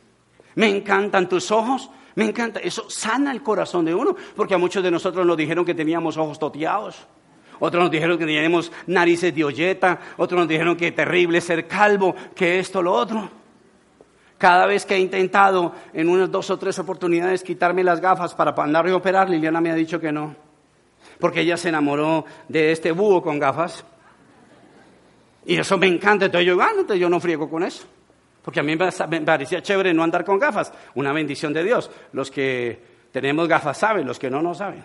me 0.56 0.68
encantan 0.68 1.26
tus 1.26 1.50
ojos, 1.50 1.90
me 2.16 2.24
encanta, 2.24 2.60
eso 2.60 2.88
sana 2.88 3.30
el 3.30 3.42
corazón 3.42 3.84
de 3.84 3.94
uno, 3.94 4.16
porque 4.34 4.54
a 4.54 4.58
muchos 4.58 4.82
de 4.82 4.90
nosotros 4.90 5.26
nos 5.26 5.36
dijeron 5.36 5.66
que 5.66 5.74
teníamos 5.74 6.16
ojos 6.16 6.38
toteados. 6.38 7.06
Otros 7.60 7.82
nos 7.82 7.90
dijeron 7.90 8.18
que 8.18 8.24
teníamos 8.24 8.72
narices 8.86 9.34
de 9.34 9.44
olleta, 9.44 10.00
otros 10.16 10.40
nos 10.40 10.48
dijeron 10.48 10.76
que 10.76 10.92
terrible 10.92 11.42
ser 11.42 11.68
calvo, 11.68 12.16
que 12.34 12.58
esto, 12.58 12.82
lo 12.82 12.94
otro. 12.94 13.30
Cada 14.38 14.64
vez 14.64 14.86
que 14.86 14.94
he 14.94 14.98
intentado 14.98 15.74
en 15.92 16.08
unas 16.08 16.30
dos 16.30 16.48
o 16.48 16.58
tres 16.58 16.78
oportunidades 16.78 17.42
quitarme 17.42 17.84
las 17.84 18.00
gafas 18.00 18.34
para 18.34 18.54
andar 18.62 18.88
y 18.88 18.92
operar, 18.92 19.28
Liliana 19.28 19.60
me 19.60 19.70
ha 19.70 19.74
dicho 19.74 20.00
que 20.00 20.10
no. 20.10 20.34
Porque 21.20 21.42
ella 21.42 21.58
se 21.58 21.68
enamoró 21.68 22.24
de 22.48 22.72
este 22.72 22.92
búho 22.92 23.22
con 23.22 23.38
gafas. 23.38 23.84
Y 25.44 25.58
eso 25.58 25.76
me 25.76 25.86
encanta, 25.86 26.24
entonces 26.24 26.46
yo, 26.46 26.60
ah, 26.62 26.70
entonces 26.70 26.98
yo 26.98 27.10
no 27.10 27.20
friego 27.20 27.50
con 27.50 27.62
eso. 27.62 27.86
Porque 28.46 28.60
a 28.60 28.62
mí 28.62 28.76
me 28.76 29.22
parecía 29.22 29.60
chévere 29.60 29.92
no 29.92 30.04
andar 30.04 30.24
con 30.24 30.38
gafas. 30.38 30.72
Una 30.94 31.12
bendición 31.12 31.52
de 31.52 31.64
Dios. 31.64 31.90
Los 32.12 32.30
que 32.30 32.80
tenemos 33.10 33.48
gafas 33.48 33.76
saben, 33.76 34.06
los 34.06 34.20
que 34.20 34.30
no, 34.30 34.40
no 34.40 34.54
saben. 34.54 34.84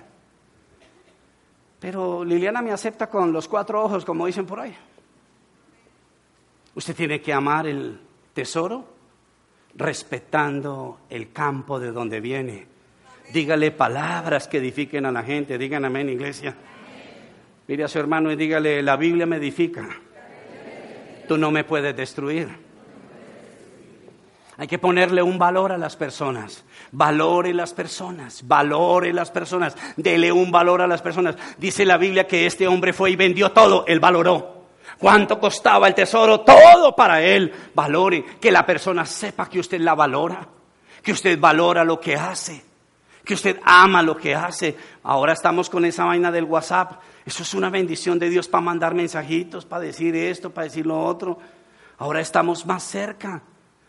Pero 1.79 2.25
Liliana 2.25 2.63
me 2.63 2.71
acepta 2.71 3.05
con 3.05 3.31
los 3.31 3.47
cuatro 3.47 3.83
ojos, 3.83 4.03
como 4.03 4.25
dicen 4.25 4.47
por 4.47 4.61
ahí. 4.61 4.75
Usted 6.73 6.95
tiene 6.95 7.21
que 7.21 7.31
amar 7.33 7.67
el 7.67 8.01
tesoro 8.33 8.83
respetando 9.75 11.01
el 11.07 11.31
campo 11.31 11.79
de 11.79 11.91
donde 11.91 12.19
viene. 12.19 12.65
Dígale 13.31 13.69
palabras 13.69 14.47
que 14.47 14.57
edifiquen 14.57 15.05
a 15.05 15.11
la 15.11 15.21
gente. 15.21 15.59
Digan 15.59 15.85
amén, 15.85 16.09
iglesia. 16.09 16.55
Mire 17.67 17.83
a 17.83 17.87
su 17.87 17.99
hermano 17.99 18.31
y 18.31 18.35
dígale, 18.35 18.81
la 18.81 18.97
Biblia 18.97 19.27
me 19.27 19.35
edifica. 19.35 19.87
Tú 21.27 21.37
no 21.37 21.51
me 21.51 21.63
puedes 21.63 21.95
destruir. 21.95 22.70
Hay 24.61 24.67
que 24.67 24.77
ponerle 24.77 25.23
un 25.23 25.39
valor 25.39 25.71
a 25.71 25.77
las 25.79 25.95
personas. 25.95 26.63
Valore 26.91 27.51
las 27.51 27.73
personas, 27.73 28.47
valore 28.47 29.11
las 29.11 29.31
personas, 29.31 29.75
dele 29.97 30.31
un 30.31 30.51
valor 30.51 30.83
a 30.83 30.87
las 30.87 31.01
personas. 31.01 31.35
Dice 31.57 31.83
la 31.83 31.97
Biblia 31.97 32.27
que 32.27 32.45
este 32.45 32.67
hombre 32.67 32.93
fue 32.93 33.09
y 33.09 33.15
vendió 33.15 33.53
todo, 33.53 33.85
él 33.87 33.99
valoró. 33.99 34.67
¿Cuánto 34.99 35.39
costaba 35.39 35.87
el 35.87 35.95
tesoro? 35.95 36.41
Todo 36.41 36.95
para 36.95 37.23
él. 37.23 37.51
Valore, 37.73 38.23
que 38.39 38.51
la 38.51 38.63
persona 38.63 39.03
sepa 39.03 39.49
que 39.49 39.57
usted 39.57 39.79
la 39.79 39.95
valora, 39.95 40.47
que 41.01 41.11
usted 41.11 41.39
valora 41.39 41.83
lo 41.83 41.99
que 41.99 42.15
hace, 42.15 42.63
que 43.25 43.33
usted 43.33 43.59
ama 43.63 44.03
lo 44.03 44.15
que 44.15 44.35
hace. 44.35 44.77
Ahora 45.01 45.33
estamos 45.33 45.71
con 45.71 45.85
esa 45.85 46.05
vaina 46.05 46.31
del 46.31 46.43
WhatsApp. 46.43 47.01
Eso 47.25 47.41
es 47.41 47.55
una 47.55 47.71
bendición 47.71 48.19
de 48.19 48.29
Dios 48.29 48.47
para 48.47 48.61
mandar 48.61 48.93
mensajitos, 48.93 49.65
para 49.65 49.85
decir 49.85 50.15
esto, 50.15 50.51
para 50.51 50.65
decir 50.65 50.85
lo 50.85 51.03
otro. 51.03 51.39
Ahora 51.97 52.19
estamos 52.21 52.63
más 52.67 52.83
cerca. 52.83 53.41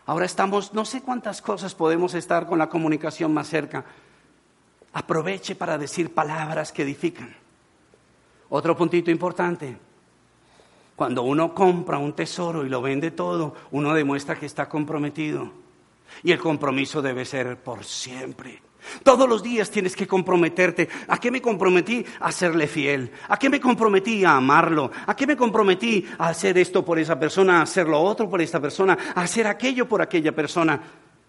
Ahora 0.05 0.25
estamos, 0.25 0.73
no 0.73 0.83
sé 0.83 1.01
cuántas 1.01 1.41
cosas 1.41 1.73
podemos 1.73 2.13
estar 2.13 2.45
con 2.45 2.59
la 2.59 2.69
comunicación 2.69 3.33
más 3.33 3.47
cerca. 3.47 3.85
Aproveche 4.91 5.55
para 5.55 5.77
decir 5.77 6.13
palabras 6.13 6.71
que 6.71 6.83
edifican. 6.83 7.33
Otro 8.49 8.75
puntito 8.75 9.09
importante. 9.09 9.77
Cuando 10.95 11.23
uno 11.23 11.53
compra 11.53 11.97
un 11.97 12.13
tesoro 12.13 12.65
y 12.65 12.69
lo 12.69 12.81
vende 12.81 13.11
todo, 13.11 13.55
uno 13.71 13.93
demuestra 13.93 14.35
que 14.37 14.45
está 14.45 14.69
comprometido. 14.69 15.51
Y 16.21 16.31
el 16.31 16.39
compromiso 16.39 17.01
debe 17.01 17.25
ser 17.25 17.57
por 17.57 17.83
siempre. 17.83 18.61
Todos 19.03 19.27
los 19.27 19.41
días 19.41 19.69
tienes 19.69 19.95
que 19.95 20.07
comprometerte. 20.07 20.89
¿A 21.07 21.17
qué 21.19 21.31
me 21.31 21.41
comprometí? 21.41 22.05
A 22.19 22.31
serle 22.31 22.67
fiel. 22.67 23.11
¿A 23.29 23.37
qué 23.37 23.49
me 23.49 23.59
comprometí? 23.59 24.23
A 24.25 24.37
amarlo. 24.37 24.91
¿A 25.05 25.15
qué 25.15 25.27
me 25.27 25.37
comprometí? 25.37 26.05
A 26.17 26.29
hacer 26.29 26.57
esto 26.57 26.83
por 26.83 26.99
esa 26.99 27.19
persona, 27.19 27.59
a 27.59 27.63
hacer 27.63 27.87
lo 27.87 28.01
otro 28.01 28.29
por 28.29 28.41
esta 28.41 28.59
persona, 28.59 28.97
a 29.15 29.21
hacer 29.21 29.47
aquello 29.47 29.87
por 29.87 30.01
aquella 30.01 30.31
persona. 30.33 30.81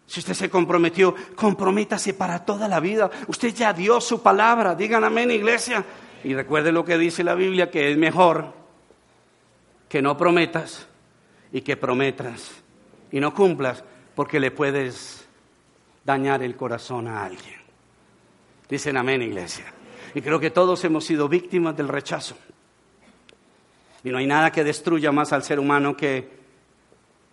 Si 0.06 0.20
usted 0.20 0.34
se 0.34 0.50
comprometió, 0.50 1.14
comprométase 1.34 2.14
para 2.14 2.44
toda 2.44 2.68
la 2.68 2.80
vida. 2.80 3.10
Usted 3.26 3.54
ya 3.54 3.72
dio 3.72 4.00
su 4.00 4.22
palabra. 4.22 4.74
Digan 4.74 5.04
amén, 5.04 5.30
iglesia. 5.30 5.84
Y 6.22 6.34
recuerde 6.34 6.72
lo 6.72 6.84
que 6.84 6.98
dice 6.98 7.24
la 7.24 7.34
Biblia, 7.34 7.70
que 7.70 7.90
es 7.90 7.96
mejor 7.96 8.52
que 9.88 10.02
no 10.02 10.16
prometas 10.16 10.86
y 11.52 11.60
que 11.60 11.76
prometas 11.76 12.50
y 13.12 13.20
no 13.20 13.32
cumplas, 13.32 13.84
porque 14.14 14.40
le 14.40 14.50
puedes 14.50 15.23
dañar 16.04 16.42
el 16.42 16.56
corazón 16.56 17.08
a 17.08 17.24
alguien. 17.24 17.60
Dicen 18.68 18.96
amén, 18.96 19.22
iglesia. 19.22 19.66
Y 20.14 20.20
creo 20.20 20.38
que 20.38 20.50
todos 20.50 20.84
hemos 20.84 21.04
sido 21.04 21.28
víctimas 21.28 21.76
del 21.76 21.88
rechazo. 21.88 22.36
Y 24.02 24.10
no 24.10 24.18
hay 24.18 24.26
nada 24.26 24.52
que 24.52 24.64
destruya 24.64 25.12
más 25.12 25.32
al 25.32 25.42
ser 25.42 25.58
humano 25.58 25.96
que 25.96 26.28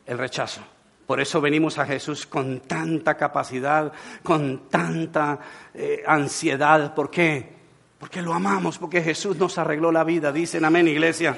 el 0.05 0.17
rechazo. 0.17 0.61
Por 1.05 1.19
eso 1.19 1.41
venimos 1.41 1.77
a 1.77 1.85
Jesús 1.85 2.25
con 2.25 2.61
tanta 2.61 3.17
capacidad, 3.17 3.91
con 4.23 4.69
tanta 4.69 5.39
eh, 5.73 6.01
ansiedad. 6.07 6.95
¿Por 6.95 7.11
qué? 7.11 7.61
Porque 7.99 8.21
lo 8.21 8.33
amamos, 8.33 8.77
porque 8.77 9.01
Jesús 9.01 9.37
nos 9.37 9.57
arregló 9.57 9.91
la 9.91 10.03
vida. 10.03 10.31
Dicen 10.31 10.63
amén, 10.63 10.87
iglesia. 10.87 11.37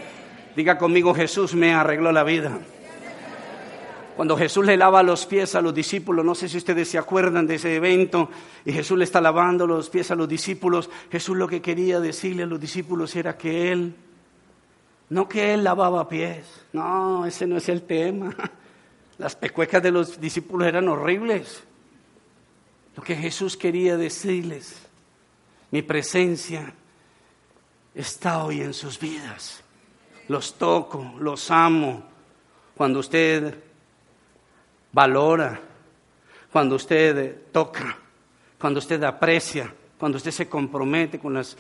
Diga 0.55 0.77
conmigo, 0.77 1.13
Jesús 1.15 1.55
me 1.55 1.73
arregló 1.73 2.11
la 2.11 2.23
vida. 2.23 2.59
Cuando 4.15 4.37
Jesús 4.37 4.65
le 4.65 4.77
lava 4.77 5.01
los 5.01 5.25
pies 5.25 5.55
a 5.55 5.61
los 5.61 5.73
discípulos, 5.73 6.23
no 6.23 6.35
sé 6.35 6.47
si 6.47 6.57
ustedes 6.57 6.87
se 6.87 6.97
acuerdan 6.97 7.47
de 7.47 7.55
ese 7.55 7.75
evento, 7.75 8.29
y 8.63 8.71
Jesús 8.71 8.97
le 8.97 9.05
está 9.05 9.19
lavando 9.19 9.65
los 9.65 9.89
pies 9.89 10.11
a 10.11 10.15
los 10.15 10.29
discípulos, 10.29 10.89
Jesús 11.11 11.35
lo 11.35 11.47
que 11.47 11.61
quería 11.61 11.99
decirle 11.99 12.43
a 12.43 12.45
los 12.45 12.59
discípulos 12.59 13.15
era 13.15 13.37
que 13.37 13.71
Él, 13.71 13.95
no 15.09 15.27
que 15.27 15.53
Él 15.53 15.63
lavaba 15.63 16.07
pies, 16.07 16.45
no, 16.73 17.25
ese 17.25 17.47
no 17.47 17.57
es 17.57 17.69
el 17.69 17.83
tema. 17.83 18.35
Las 19.17 19.35
pecuecas 19.35 19.81
de 19.81 19.91
los 19.91 20.19
discípulos 20.19 20.67
eran 20.67 20.87
horribles. 20.87 21.63
Lo 22.95 23.03
que 23.03 23.15
Jesús 23.15 23.55
quería 23.55 23.95
decirles, 23.95 24.75
mi 25.71 25.81
presencia 25.81 26.73
está 27.93 28.43
hoy 28.43 28.61
en 28.61 28.73
sus 28.73 28.99
vidas. 28.99 29.63
Los 30.27 30.55
toco, 30.55 31.13
los 31.19 31.49
amo. 31.51 32.03
Cuando 32.75 32.99
usted 32.99 33.62
valora, 34.93 35.59
cuando 36.51 36.75
usted 36.75 37.51
toca, 37.51 37.97
cuando 38.59 38.79
usted 38.79 39.03
aprecia, 39.03 39.73
cuando 39.97 40.17
usted 40.17 40.31
se 40.31 40.47
compromete 40.47 41.19
con 41.19 41.33
los 41.33 41.57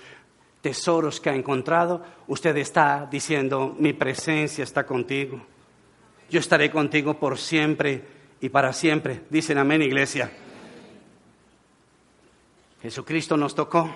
tesoros 0.61 1.19
que 1.19 1.29
ha 1.29 1.35
encontrado, 1.35 2.01
usted 2.27 2.55
está 2.57 3.07
diciendo, 3.11 3.75
mi 3.77 3.91
presencia 3.93 4.63
está 4.63 4.85
contigo. 4.85 5.41
Yo 6.29 6.39
estaré 6.39 6.71
contigo 6.71 7.15
por 7.19 7.37
siempre 7.37 8.01
y 8.39 8.49
para 8.49 8.71
siempre. 8.71 9.23
Dicen 9.29 9.57
amén, 9.57 9.81
iglesia. 9.81 10.31
Jesucristo 12.81 13.35
nos 13.35 13.55
tocó. 13.55 13.89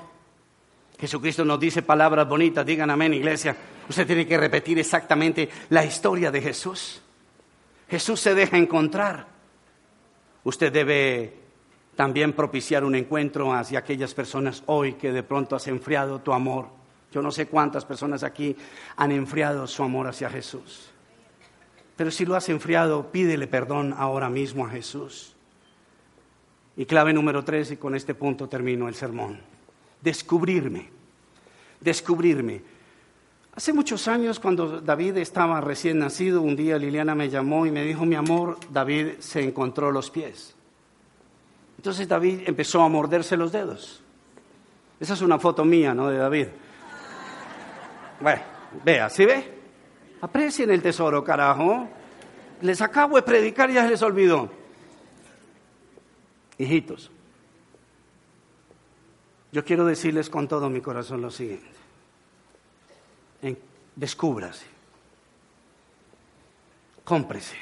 Jesucristo 0.99 1.45
nos 1.45 1.59
dice 1.59 1.83
palabras 1.83 2.27
bonitas. 2.27 2.65
Digan 2.65 2.89
amén, 2.89 3.13
iglesia. 3.13 3.55
Usted 3.87 4.07
tiene 4.07 4.25
que 4.25 4.37
repetir 4.37 4.79
exactamente 4.79 5.49
la 5.69 5.85
historia 5.85 6.31
de 6.31 6.41
Jesús. 6.41 7.01
Jesús 7.89 8.19
se 8.19 8.35
deja 8.35 8.57
encontrar. 8.57 9.27
Usted 10.43 10.71
debe 10.71 11.33
también 11.95 12.33
propiciar 12.33 12.83
un 12.83 12.95
encuentro 12.95 13.53
hacia 13.53 13.79
aquellas 13.79 14.13
personas 14.13 14.63
hoy 14.67 14.93
que 14.93 15.11
de 15.11 15.23
pronto 15.23 15.55
has 15.55 15.67
enfriado 15.67 16.19
tu 16.19 16.31
amor. 16.31 16.67
Yo 17.11 17.21
no 17.21 17.31
sé 17.31 17.47
cuántas 17.47 17.85
personas 17.85 18.23
aquí 18.23 18.55
han 18.95 19.11
enfriado 19.11 19.65
su 19.67 19.81
amor 19.83 20.07
hacia 20.07 20.29
Jesús. 20.29 20.91
Pero 21.95 22.11
si 22.11 22.25
lo 22.25 22.35
has 22.35 22.47
enfriado, 22.49 23.11
pídele 23.11 23.47
perdón 23.47 23.95
ahora 23.97 24.29
mismo 24.29 24.65
a 24.65 24.69
Jesús. 24.69 25.35
Y 26.75 26.85
clave 26.85 27.11
número 27.11 27.43
tres, 27.43 27.71
y 27.71 27.77
con 27.77 27.95
este 27.95 28.13
punto 28.13 28.47
termino 28.47 28.87
el 28.87 28.93
sermón. 28.93 29.39
Descubrirme. 30.01 30.91
Descubrirme. 31.81 32.61
Hace 33.57 33.73
muchos 33.73 34.07
años, 34.07 34.39
cuando 34.39 34.81
David 34.81 35.17
estaba 35.17 35.59
recién 35.61 35.97
nacido, 35.97 36.43
un 36.43 36.55
día 36.55 36.77
Liliana 36.77 37.15
me 37.15 37.27
llamó 37.27 37.65
y 37.65 37.71
me 37.71 37.83
dijo, 37.83 38.05
mi 38.05 38.13
amor, 38.13 38.59
David 38.69 39.13
se 39.17 39.41
encontró 39.41 39.91
los 39.91 40.11
pies. 40.11 40.55
Entonces 41.75 42.07
David 42.07 42.41
empezó 42.45 42.83
a 42.83 42.87
morderse 42.87 43.35
los 43.35 43.51
dedos. 43.51 44.03
Esa 44.99 45.15
es 45.15 45.21
una 45.23 45.39
foto 45.39 45.65
mía, 45.65 45.95
¿no? 45.95 46.07
De 46.07 46.17
David. 46.17 46.49
Bueno, 48.21 48.41
vea, 48.85 49.09
¿sí 49.09 49.25
ve? 49.25 49.51
Aprecien 50.21 50.69
el 50.69 50.83
tesoro, 50.83 51.23
carajo. 51.23 51.89
Les 52.61 52.79
acabo 52.79 53.15
de 53.15 53.23
predicar 53.23 53.71
y 53.71 53.73
ya 53.73 53.85
se 53.85 53.89
les 53.89 54.01
olvidó. 54.03 54.51
Hijitos, 56.59 57.09
yo 59.51 59.65
quiero 59.65 59.83
decirles 59.83 60.29
con 60.29 60.47
todo 60.47 60.69
mi 60.69 60.79
corazón 60.79 61.23
lo 61.23 61.31
siguiente 61.31 61.76
descúbrase, 63.95 64.65
cómprese, 67.03 67.57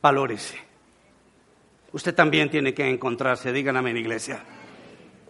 valórese. 0.00 0.58
Usted 1.92 2.14
también 2.14 2.50
tiene 2.50 2.74
que 2.74 2.88
encontrarse, 2.88 3.52
díganme 3.52 3.90
en 3.90 3.96
iglesia. 3.96 4.42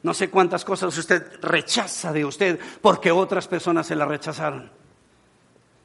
No 0.03 0.15
sé 0.15 0.31
cuántas 0.31 0.65
cosas 0.65 0.97
usted 0.97 1.41
rechaza 1.43 2.13
de 2.13 2.25
usted 2.25 2.59
porque 2.81 3.11
otras 3.11 3.49
personas 3.49 3.87
se 3.87 3.97
la 3.97 4.07
rechazaron. 4.07 4.71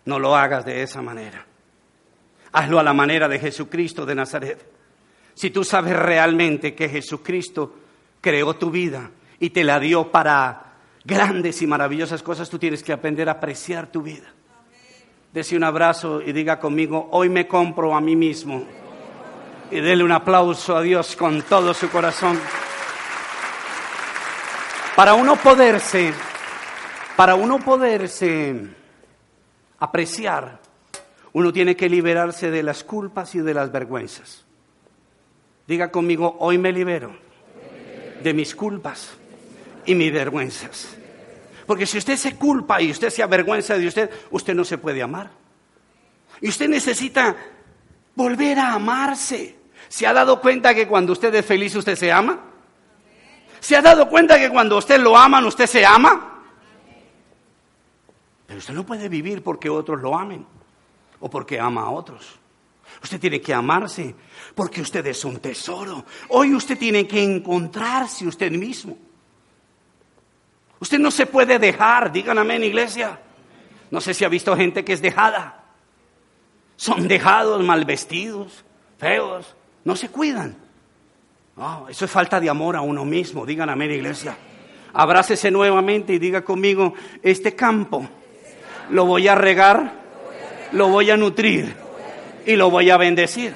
No 0.06 0.20
lo 0.20 0.36
hagas 0.36 0.66
de 0.66 0.84
esa 0.84 1.02
manera. 1.02 1.46
Hazlo 2.52 2.80
a 2.80 2.84
la 2.84 2.94
manera 2.94 3.28
de 3.28 3.40
Jesucristo 3.40 4.06
de 4.06 4.16
Nazaret. 4.16 4.66
Si 5.34 5.50
tú 5.50 5.64
sabes 5.64 5.98
realmente 5.98 6.76
que 6.76 6.90
Jesucristo 6.90 7.76
creó 8.22 8.56
tu 8.56 8.70
vida 8.70 9.10
y 9.40 9.50
te 9.50 9.64
la 9.64 9.80
dio 9.80 10.12
para 10.12 10.73
grandes 11.04 11.62
y 11.62 11.68
maravillosas 11.68 12.24
cosas, 12.24 12.50
tú 12.50 12.58
tienes 12.58 12.84
que 12.84 12.94
aprender 12.94 13.28
a 13.30 13.34
apreciar 13.34 13.88
tu 13.88 14.02
vida. 14.02 14.32
Dese 15.34 15.58
un 15.58 15.64
abrazo 15.64 16.22
y 16.22 16.32
diga 16.32 16.60
conmigo, 16.60 17.10
hoy 17.12 17.30
me 17.30 17.48
compro 17.48 17.96
a 17.96 18.02
mí 18.02 18.16
mismo. 18.16 18.66
Y 19.72 19.80
dele 19.80 20.04
un 20.04 20.12
aplauso 20.12 20.78
a 20.78 20.82
Dios 20.82 21.16
con 21.16 21.42
todo 21.42 21.74
su 21.74 21.90
corazón. 21.90 22.40
Para 24.96 25.16
uno 25.16 25.36
poderse, 25.36 26.14
para 27.16 27.34
uno 27.34 27.60
poderse 27.60 28.68
apreciar, 29.80 30.60
uno 31.34 31.52
tiene 31.52 31.76
que 31.76 31.90
liberarse 31.90 32.52
de 32.52 32.62
las 32.62 32.84
culpas 32.84 33.34
y 33.34 33.40
de 33.40 33.56
las 33.56 33.72
vergüenzas. 33.72 34.46
Diga 35.66 35.90
conmigo, 35.90 36.38
hoy 36.40 36.60
me 36.60 36.72
libero 36.72 37.16
de 38.22 38.34
mis 38.34 38.54
culpas 38.54 39.18
y 39.86 39.96
mis 39.96 40.12
vergüenzas. 40.12 40.98
Porque 41.66 41.86
si 41.86 41.98
usted 41.98 42.18
se 42.18 42.36
culpa 42.36 42.82
y 42.82 42.92
usted 42.92 43.10
se 43.10 43.24
avergüenza 43.24 43.78
de 43.78 43.88
usted, 43.88 44.10
usted 44.32 44.54
no 44.54 44.66
se 44.66 44.78
puede 44.78 45.02
amar. 45.02 45.32
Y 46.42 46.50
usted 46.50 46.68
necesita 46.68 47.36
volver 48.16 48.60
a 48.60 48.74
amarse. 48.74 49.58
¿Se 49.88 50.06
ha 50.06 50.14
dado 50.14 50.42
cuenta 50.42 50.74
que 50.74 50.88
cuando 50.88 51.14
usted 51.14 51.34
es 51.36 51.46
feliz 51.46 51.76
usted 51.76 51.96
se 51.96 52.12
ama? 52.12 52.40
¿Se 53.60 53.78
ha 53.78 53.82
dado 53.82 54.10
cuenta 54.10 54.38
que 54.38 54.50
cuando 54.50 54.78
usted 54.78 55.00
lo 55.00 55.18
aman 55.18 55.46
usted 55.46 55.68
se 55.68 55.86
ama? 55.86 56.44
Pero 58.46 58.60
usted 58.60 58.74
no 58.74 58.86
puede 58.86 59.08
vivir 59.08 59.42
porque 59.42 59.70
otros 59.70 60.02
lo 60.02 60.18
amen 60.18 60.46
o 61.20 61.30
porque 61.30 61.60
ama 61.60 61.84
a 61.84 61.90
otros. 61.90 62.40
Usted 63.02 63.20
tiene 63.20 63.42
que 63.42 63.54
amarse 63.54 64.14
porque 64.54 64.82
usted 64.82 65.06
es 65.08 65.24
un 65.24 65.40
tesoro. 65.40 66.06
Hoy 66.30 66.54
usted 66.54 66.78
tiene 66.78 67.08
que 67.08 67.24
encontrarse 67.24 68.28
usted 68.28 68.52
mismo. 68.52 68.98
Usted 70.84 71.00
no 71.00 71.12
se 71.12 71.26
puede 71.26 71.60
dejar, 71.60 72.12
digan 72.12 72.38
amén, 72.38 72.62
iglesia. 72.62 73.18
No 73.90 74.02
sé 74.02 74.14
si 74.14 74.26
ha 74.26 74.28
visto 74.28 74.54
gente 74.58 74.84
que 74.84 74.92
es 74.92 75.02
dejada. 75.02 75.64
Son 76.76 77.08
dejados, 77.08 77.64
mal 77.64 77.86
vestidos, 77.86 78.66
feos, 78.98 79.56
no 79.86 79.96
se 79.96 80.10
cuidan. 80.10 80.58
Eso 81.88 82.04
es 82.04 82.12
falta 82.12 82.38
de 82.42 82.50
amor 82.50 82.76
a 82.76 82.82
uno 82.82 83.06
mismo. 83.06 83.46
Digan 83.46 83.70
amén, 83.70 83.92
iglesia. 83.92 84.36
Abrácese 84.92 85.50
nuevamente 85.52 86.16
y 86.16 86.20
diga 86.20 86.44
conmigo, 86.44 86.96
este 87.22 87.56
campo 87.56 88.06
lo 88.90 89.06
voy 89.06 89.30
a 89.30 89.36
regar, 89.36 89.94
lo 90.74 90.90
voy 90.90 91.12
a 91.12 91.16
nutrir 91.16 91.74
y 92.46 92.58
lo 92.58 92.70
voy 92.70 92.90
a 92.90 92.98
bendecir. 92.98 93.54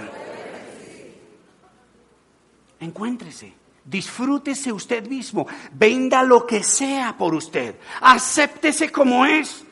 Encuéntrese, 2.80 3.54
disfrútese 3.88 4.72
usted 4.72 5.08
mismo, 5.08 5.48
venda 5.72 6.22
lo 6.22 6.46
que 6.46 6.62
sea 6.62 7.16
por 7.18 7.34
usted, 7.34 7.76
acéptese 8.02 8.92
como 8.92 9.26
es. 9.26 9.64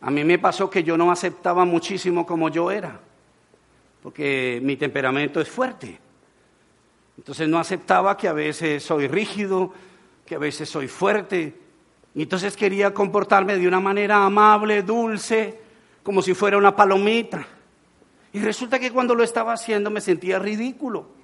A 0.00 0.10
mí 0.10 0.24
me 0.24 0.38
pasó 0.38 0.68
que 0.68 0.82
yo 0.82 0.96
no 0.96 1.10
aceptaba 1.10 1.64
muchísimo 1.64 2.26
como 2.26 2.48
yo 2.48 2.70
era, 2.70 3.00
porque 4.02 4.60
mi 4.62 4.76
temperamento 4.76 5.40
es 5.40 5.48
fuerte. 5.48 6.00
Entonces 7.16 7.48
no 7.48 7.58
aceptaba 7.58 8.16
que 8.16 8.28
a 8.28 8.32
veces 8.32 8.82
soy 8.82 9.08
rígido, 9.08 9.72
que 10.26 10.34
a 10.34 10.38
veces 10.38 10.68
soy 10.68 10.86
fuerte. 10.86 11.58
Y 12.14 12.22
entonces 12.22 12.56
quería 12.56 12.92
comportarme 12.92 13.56
de 13.56 13.66
una 13.66 13.80
manera 13.80 14.24
amable, 14.24 14.82
dulce, 14.82 15.58
como 16.02 16.20
si 16.20 16.34
fuera 16.34 16.58
una 16.58 16.76
palomita. 16.76 17.46
Y 18.32 18.40
resulta 18.40 18.78
que 18.78 18.92
cuando 18.92 19.14
lo 19.14 19.24
estaba 19.24 19.54
haciendo 19.54 19.90
me 19.90 20.00
sentía 20.00 20.38
ridículo. 20.38 21.15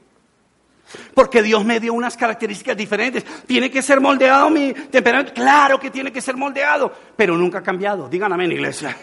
Porque 1.15 1.43
Dios 1.43 1.65
me 1.65 1.81
dio 1.81 1.95
unas 1.95 2.17
características 2.17 2.77
diferentes. 2.77 3.25
Tiene 3.47 3.71
que 3.71 3.83
ser 3.83 4.01
moldeado 4.01 4.51
mi 4.51 4.73
temperamento. 4.73 5.33
Claro 5.33 5.79
que 5.79 5.91
tiene 5.91 6.13
que 6.13 6.21
ser 6.21 6.37
moldeado, 6.37 6.93
pero 7.17 7.37
nunca 7.37 7.59
ha 7.59 7.63
cambiado. 7.63 8.09
Digan 8.09 8.33
amén, 8.33 8.53
iglesia. 8.53 8.97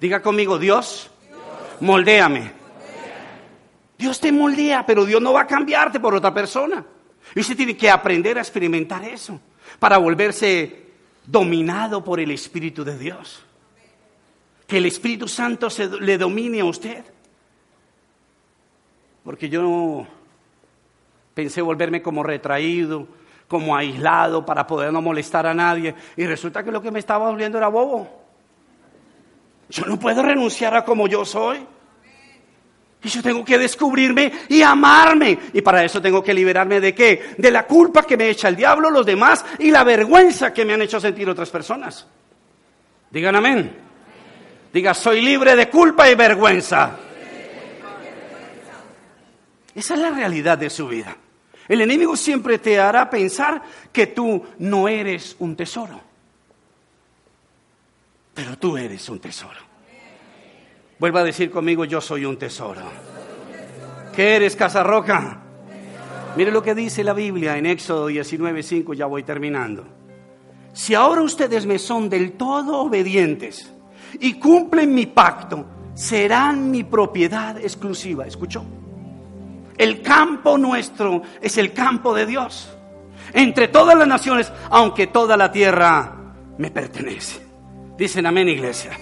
Diga 0.00 0.20
conmigo, 0.20 0.58
Dios, 0.58 1.10
moldéame. 1.80 2.52
Dios 3.96 4.18
te 4.18 4.32
moldea, 4.32 4.84
pero 4.84 5.04
Dios 5.04 5.22
no 5.22 5.32
va 5.32 5.42
a 5.42 5.46
cambiarte 5.46 6.00
por 6.00 6.14
otra 6.14 6.34
persona. 6.34 6.84
Y 7.36 7.40
usted 7.40 7.56
tiene 7.56 7.76
que 7.76 7.88
aprender 7.88 8.36
a 8.36 8.40
experimentar 8.40 9.04
eso 9.04 9.40
para 9.78 9.98
volverse 9.98 10.86
dominado 11.24 12.02
por 12.02 12.18
el 12.18 12.32
Espíritu 12.32 12.82
de 12.82 12.98
Dios. 12.98 13.44
Que 14.66 14.78
el 14.78 14.86
Espíritu 14.86 15.28
Santo 15.28 15.70
se, 15.70 15.88
le 15.88 16.18
domine 16.18 16.60
a 16.60 16.64
usted. 16.64 17.04
Porque 19.22 19.48
yo 19.48 20.06
pensé 21.34 21.62
volverme 21.62 22.02
como 22.02 22.22
retraído, 22.22 23.06
como 23.48 23.76
aislado 23.76 24.46
para 24.46 24.66
poder 24.66 24.92
no 24.92 25.02
molestar 25.02 25.46
a 25.46 25.54
nadie. 25.54 25.94
Y 26.16 26.26
resulta 26.26 26.62
que 26.62 26.72
lo 26.72 26.80
que 26.80 26.90
me 26.90 26.98
estaba 26.98 27.28
volviendo 27.28 27.58
era 27.58 27.68
bobo. 27.68 28.22
Yo 29.68 29.86
no 29.86 29.98
puedo 29.98 30.22
renunciar 30.22 30.74
a 30.76 30.84
como 30.84 31.06
yo 31.06 31.24
soy. 31.24 31.66
Y 33.04 33.08
yo 33.08 33.22
tengo 33.22 33.44
que 33.44 33.58
descubrirme 33.58 34.32
y 34.48 34.62
amarme. 34.62 35.38
Y 35.52 35.60
para 35.60 35.84
eso 35.84 36.00
tengo 36.00 36.22
que 36.22 36.32
liberarme 36.32 36.80
de 36.80 36.94
qué? 36.94 37.34
De 37.36 37.50
la 37.50 37.66
culpa 37.66 38.04
que 38.04 38.16
me 38.16 38.28
echa 38.28 38.48
el 38.48 38.56
diablo, 38.56 38.90
los 38.90 39.04
demás 39.04 39.44
y 39.58 39.70
la 39.70 39.82
vergüenza 39.82 40.52
que 40.52 40.64
me 40.64 40.74
han 40.74 40.82
hecho 40.82 41.00
sentir 41.00 41.28
otras 41.28 41.50
personas. 41.50 42.06
Digan 43.10 43.34
amén. 43.34 43.76
Diga, 44.72 44.94
soy 44.94 45.20
libre 45.20 45.56
de 45.56 45.68
culpa 45.68 46.08
y 46.08 46.14
vergüenza. 46.14 46.96
Esa 49.74 49.94
es 49.94 50.00
la 50.00 50.10
realidad 50.10 50.58
de 50.58 50.70
su 50.70 50.86
vida. 50.86 51.16
El 51.72 51.80
enemigo 51.80 52.14
siempre 52.16 52.58
te 52.58 52.78
hará 52.78 53.08
pensar 53.08 53.62
que 53.90 54.08
tú 54.08 54.44
no 54.58 54.88
eres 54.88 55.34
un 55.38 55.56
tesoro. 55.56 55.98
Pero 58.34 58.58
tú 58.58 58.76
eres 58.76 59.08
un 59.08 59.18
tesoro. 59.18 59.58
Vuelva 60.98 61.20
a 61.20 61.24
decir 61.24 61.50
conmigo, 61.50 61.86
yo 61.86 62.02
soy 62.02 62.26
un 62.26 62.36
tesoro. 62.36 62.82
¿Qué 64.14 64.36
eres, 64.36 64.54
Casarroca? 64.54 65.40
Mire 66.36 66.52
lo 66.52 66.62
que 66.62 66.74
dice 66.74 67.02
la 67.02 67.14
Biblia 67.14 67.56
en 67.56 67.64
Éxodo 67.64 68.10
19:5, 68.10 68.92
ya 68.92 69.06
voy 69.06 69.22
terminando. 69.22 69.86
Si 70.74 70.94
ahora 70.94 71.22
ustedes 71.22 71.64
me 71.64 71.78
son 71.78 72.10
del 72.10 72.32
todo 72.32 72.80
obedientes 72.80 73.72
y 74.20 74.34
cumplen 74.34 74.94
mi 74.94 75.06
pacto, 75.06 75.64
serán 75.94 76.70
mi 76.70 76.84
propiedad 76.84 77.56
exclusiva. 77.56 78.26
¿Escuchó? 78.26 78.62
El 79.82 80.00
campo 80.00 80.56
nuestro 80.58 81.22
es 81.40 81.58
el 81.58 81.72
campo 81.72 82.14
de 82.14 82.24
Dios. 82.24 82.72
Entre 83.32 83.66
todas 83.66 83.98
las 83.98 84.06
naciones, 84.06 84.52
aunque 84.70 85.08
toda 85.08 85.36
la 85.36 85.50
tierra 85.50 86.36
me 86.56 86.70
pertenece. 86.70 87.44
Dicen 87.98 88.24
amén, 88.26 88.48
iglesia. 88.48 88.92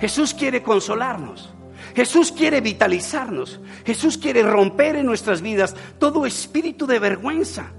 Jesús 0.00 0.32
quiere 0.32 0.62
consolarnos. 0.62 1.52
Jesús 1.96 2.30
quiere 2.30 2.60
vitalizarnos. 2.60 3.58
Jesús 3.84 4.16
quiere 4.16 4.44
romper 4.44 4.94
en 4.94 5.06
nuestras 5.06 5.42
vidas 5.42 5.74
todo 5.98 6.24
espíritu 6.24 6.86
de 6.86 7.00
vergüenza, 7.00 7.72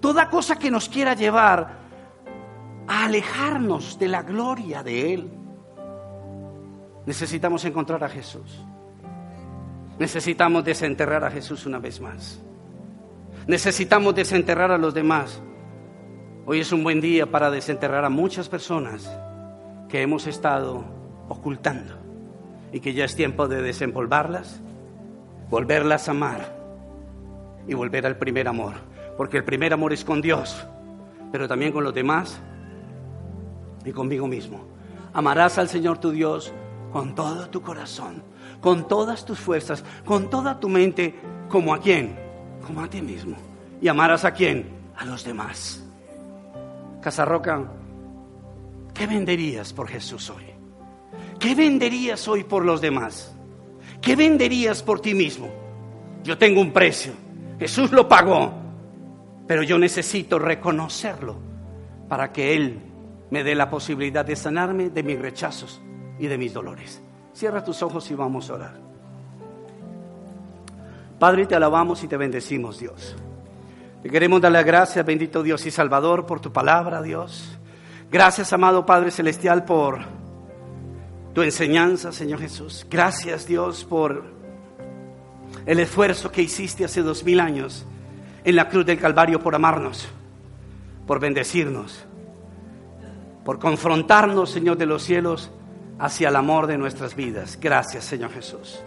toda 0.00 0.30
cosa 0.30 0.58
que 0.58 0.70
nos 0.70 0.88
quiera 0.88 1.12
llevar 1.12 1.78
a 2.88 3.04
alejarnos 3.04 3.98
de 3.98 4.08
la 4.08 4.22
gloria 4.22 4.82
de 4.82 5.12
Él. 5.12 5.30
Necesitamos 7.04 7.62
encontrar 7.66 8.02
a 8.02 8.08
Jesús. 8.08 8.64
Necesitamos 9.98 10.64
desenterrar 10.64 11.24
a 11.24 11.30
Jesús 11.30 11.66
una 11.66 11.78
vez 11.78 12.00
más. 12.00 12.40
Necesitamos 13.46 14.14
desenterrar 14.14 14.70
a 14.70 14.78
los 14.78 14.94
demás. 14.94 15.42
Hoy 16.46 16.60
es 16.60 16.72
un 16.72 16.82
buen 16.82 17.00
día 17.00 17.30
para 17.30 17.50
desenterrar 17.50 18.04
a 18.04 18.08
muchas 18.08 18.48
personas 18.48 19.10
que 19.88 20.02
hemos 20.02 20.26
estado 20.26 20.84
ocultando 21.28 21.94
y 22.72 22.80
que 22.80 22.94
ya 22.94 23.04
es 23.04 23.14
tiempo 23.14 23.48
de 23.48 23.62
desempolvarlas, 23.62 24.60
volverlas 25.50 26.08
a 26.08 26.12
amar 26.12 26.56
y 27.68 27.74
volver 27.74 28.06
al 28.06 28.16
primer 28.16 28.48
amor, 28.48 28.74
porque 29.16 29.36
el 29.36 29.44
primer 29.44 29.72
amor 29.72 29.92
es 29.92 30.04
con 30.04 30.22
Dios, 30.22 30.66
pero 31.30 31.46
también 31.46 31.72
con 31.72 31.84
los 31.84 31.94
demás 31.94 32.40
y 33.84 33.92
conmigo 33.92 34.26
mismo. 34.26 34.64
Amarás 35.12 35.58
al 35.58 35.68
Señor 35.68 35.98
tu 35.98 36.10
Dios 36.10 36.52
con 36.92 37.14
todo 37.14 37.48
tu 37.50 37.60
corazón, 37.60 38.22
con 38.62 38.88
todas 38.88 39.26
tus 39.26 39.38
fuerzas, 39.38 39.84
con 40.06 40.30
toda 40.30 40.58
tu 40.58 40.70
mente, 40.70 41.14
como 41.50 41.74
a 41.74 41.80
quién, 41.80 42.16
como 42.64 42.80
a 42.80 42.88
ti 42.88 43.02
mismo. 43.02 43.36
Y 43.82 43.88
amarás 43.88 44.24
a 44.24 44.32
quién, 44.32 44.66
a 44.96 45.04
los 45.04 45.24
demás. 45.24 45.84
Casarroca, 47.02 47.64
¿qué 48.94 49.06
venderías 49.06 49.72
por 49.72 49.88
Jesús 49.88 50.30
hoy? 50.30 50.44
¿Qué 51.40 51.56
venderías 51.56 52.26
hoy 52.28 52.44
por 52.44 52.64
los 52.64 52.80
demás? 52.80 53.34
¿Qué 54.00 54.14
venderías 54.14 54.82
por 54.82 55.00
ti 55.00 55.12
mismo? 55.12 55.50
Yo 56.22 56.38
tengo 56.38 56.60
un 56.60 56.72
precio. 56.72 57.12
Jesús 57.58 57.90
lo 57.90 58.08
pagó. 58.08 58.54
Pero 59.48 59.64
yo 59.64 59.76
necesito 59.76 60.38
reconocerlo 60.38 61.36
para 62.08 62.32
que 62.32 62.54
Él 62.54 62.80
me 63.30 63.42
dé 63.42 63.56
la 63.56 63.68
posibilidad 63.68 64.24
de 64.24 64.36
sanarme 64.36 64.90
de 64.90 65.02
mis 65.02 65.18
rechazos 65.18 65.82
y 66.20 66.28
de 66.28 66.38
mis 66.38 66.52
dolores. 66.52 67.02
Cierra 67.34 67.64
tus 67.64 67.82
ojos 67.82 68.10
y 68.10 68.14
vamos 68.14 68.50
a 68.50 68.54
orar. 68.54 68.74
Padre, 71.18 71.46
te 71.46 71.54
alabamos 71.54 72.02
y 72.02 72.08
te 72.08 72.16
bendecimos, 72.16 72.78
Dios. 72.78 73.14
Te 74.02 74.10
queremos 74.10 74.40
dar 74.40 74.50
las 74.50 74.64
gracias, 74.64 75.06
bendito 75.06 75.42
Dios 75.42 75.64
y 75.64 75.70
Salvador, 75.70 76.26
por 76.26 76.40
tu 76.40 76.52
palabra, 76.52 77.00
Dios. 77.00 77.56
Gracias, 78.10 78.52
amado 78.52 78.84
Padre 78.84 79.10
Celestial, 79.10 79.64
por 79.64 80.00
tu 81.32 81.42
enseñanza, 81.42 82.10
Señor 82.12 82.40
Jesús. 82.40 82.84
Gracias, 82.90 83.46
Dios, 83.46 83.84
por 83.84 84.24
el 85.64 85.78
esfuerzo 85.78 86.32
que 86.32 86.42
hiciste 86.42 86.84
hace 86.84 87.02
dos 87.02 87.24
mil 87.24 87.38
años 87.38 87.86
en 88.44 88.56
la 88.56 88.68
cruz 88.68 88.84
del 88.84 88.98
Calvario 88.98 89.40
por 89.40 89.54
amarnos, 89.54 90.08
por 91.06 91.20
bendecirnos, 91.20 92.04
por 93.44 93.58
confrontarnos, 93.58 94.50
Señor 94.50 94.76
de 94.76 94.86
los 94.86 95.04
cielos, 95.04 95.52
hacia 96.02 96.30
el 96.30 96.36
amor 96.36 96.66
de 96.66 96.76
nuestras 96.76 97.14
vidas. 97.14 97.56
Gracias, 97.60 98.04
Señor 98.04 98.32
Jesús. 98.32 98.80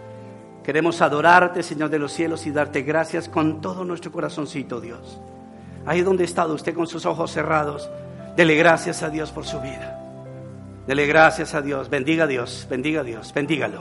Queremos 0.62 1.00
adorarte, 1.00 1.62
Señor 1.62 1.88
de 1.88 1.98
los 1.98 2.12
cielos, 2.12 2.46
y 2.46 2.50
darte 2.50 2.82
gracias 2.82 3.26
con 3.26 3.62
todo 3.62 3.86
nuestro 3.86 4.12
corazoncito, 4.12 4.82
Dios. 4.82 5.18
Ahí 5.86 6.02
donde 6.02 6.24
ha 6.24 6.26
estado 6.26 6.52
usted 6.52 6.74
con 6.74 6.86
sus 6.86 7.06
ojos 7.06 7.30
cerrados, 7.30 7.88
dele 8.36 8.54
gracias 8.56 9.02
a 9.02 9.08
Dios 9.08 9.32
por 9.32 9.46
su 9.46 9.58
vida. 9.60 9.98
Dele 10.86 11.06
gracias 11.06 11.54
a 11.54 11.62
Dios. 11.62 11.88
Bendiga 11.88 12.24
a 12.24 12.26
Dios. 12.26 12.66
Bendiga 12.68 13.00
a 13.00 13.04
Dios. 13.04 13.32
Bendígalo. 13.32 13.80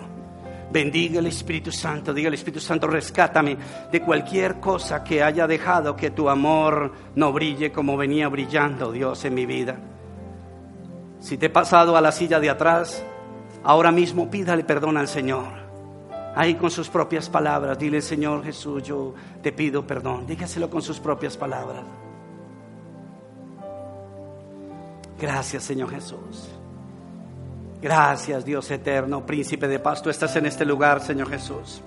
Bendiga 0.72 1.20
el 1.20 1.28
Espíritu 1.28 1.74
Santo. 1.74 2.14
Diga 2.14 2.30
el 2.30 2.36
Espíritu 2.36 2.62
Santo, 2.62 2.88
rescátame 2.88 3.57
de 3.91 4.01
cualquier 4.01 4.62
cosa 4.62 5.03
que 5.03 5.22
haya 5.22 5.45
dejado 5.45 5.97
que 5.97 6.12
tu 6.12 6.30
amor 6.30 6.93
no 7.16 7.34
brille 7.34 7.74
como 7.74 7.97
venía 7.97 8.30
brillando, 8.30 8.93
Dios, 8.93 9.26
en 9.26 9.34
mi 9.34 9.45
vida. 9.45 9.76
Si 11.20 11.38
te 11.38 11.47
he 11.47 11.49
pasado 11.49 11.97
a 11.97 12.01
la 12.01 12.14
silla 12.14 12.39
de 12.39 12.49
atrás, 12.49 13.03
ahora 13.66 13.91
mismo 13.91 14.30
pídale 14.30 14.63
perdón 14.63 14.95
al 14.97 15.07
Señor. 15.07 15.66
Ahí 16.36 16.55
con 16.55 16.70
sus 16.70 16.89
propias 16.89 17.30
palabras, 17.30 17.78
dile, 17.78 18.01
Señor 18.01 18.43
Jesús, 18.43 18.84
yo 18.84 19.13
te 19.41 19.51
pido 19.51 19.86
perdón. 19.86 20.26
Dígaselo 20.26 20.70
con 20.70 20.82
sus 20.82 20.99
propias 20.99 21.36
palabras. 21.38 21.84
Gracias, 25.20 25.63
Señor 25.63 25.89
Jesús. 25.89 26.49
Gracias 27.82 28.43
Dios 28.43 28.70
eterno, 28.72 29.26
príncipe 29.26 29.68
de 29.68 29.80
paz. 29.80 30.01
Tú 30.01 30.09
estás 30.09 30.36
en 30.36 30.45
este 30.45 30.66
lugar, 30.66 31.01
Señor 31.01 31.30
Jesús. 31.30 31.82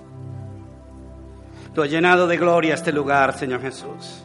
Tú 1.73 1.83
has 1.83 1.89
llenado 1.89 2.25
de 2.25 2.37
gloria 2.37 2.73
este 2.73 2.91
lugar, 2.91 3.37
Señor 3.37 3.61
Jesús. 3.61 4.23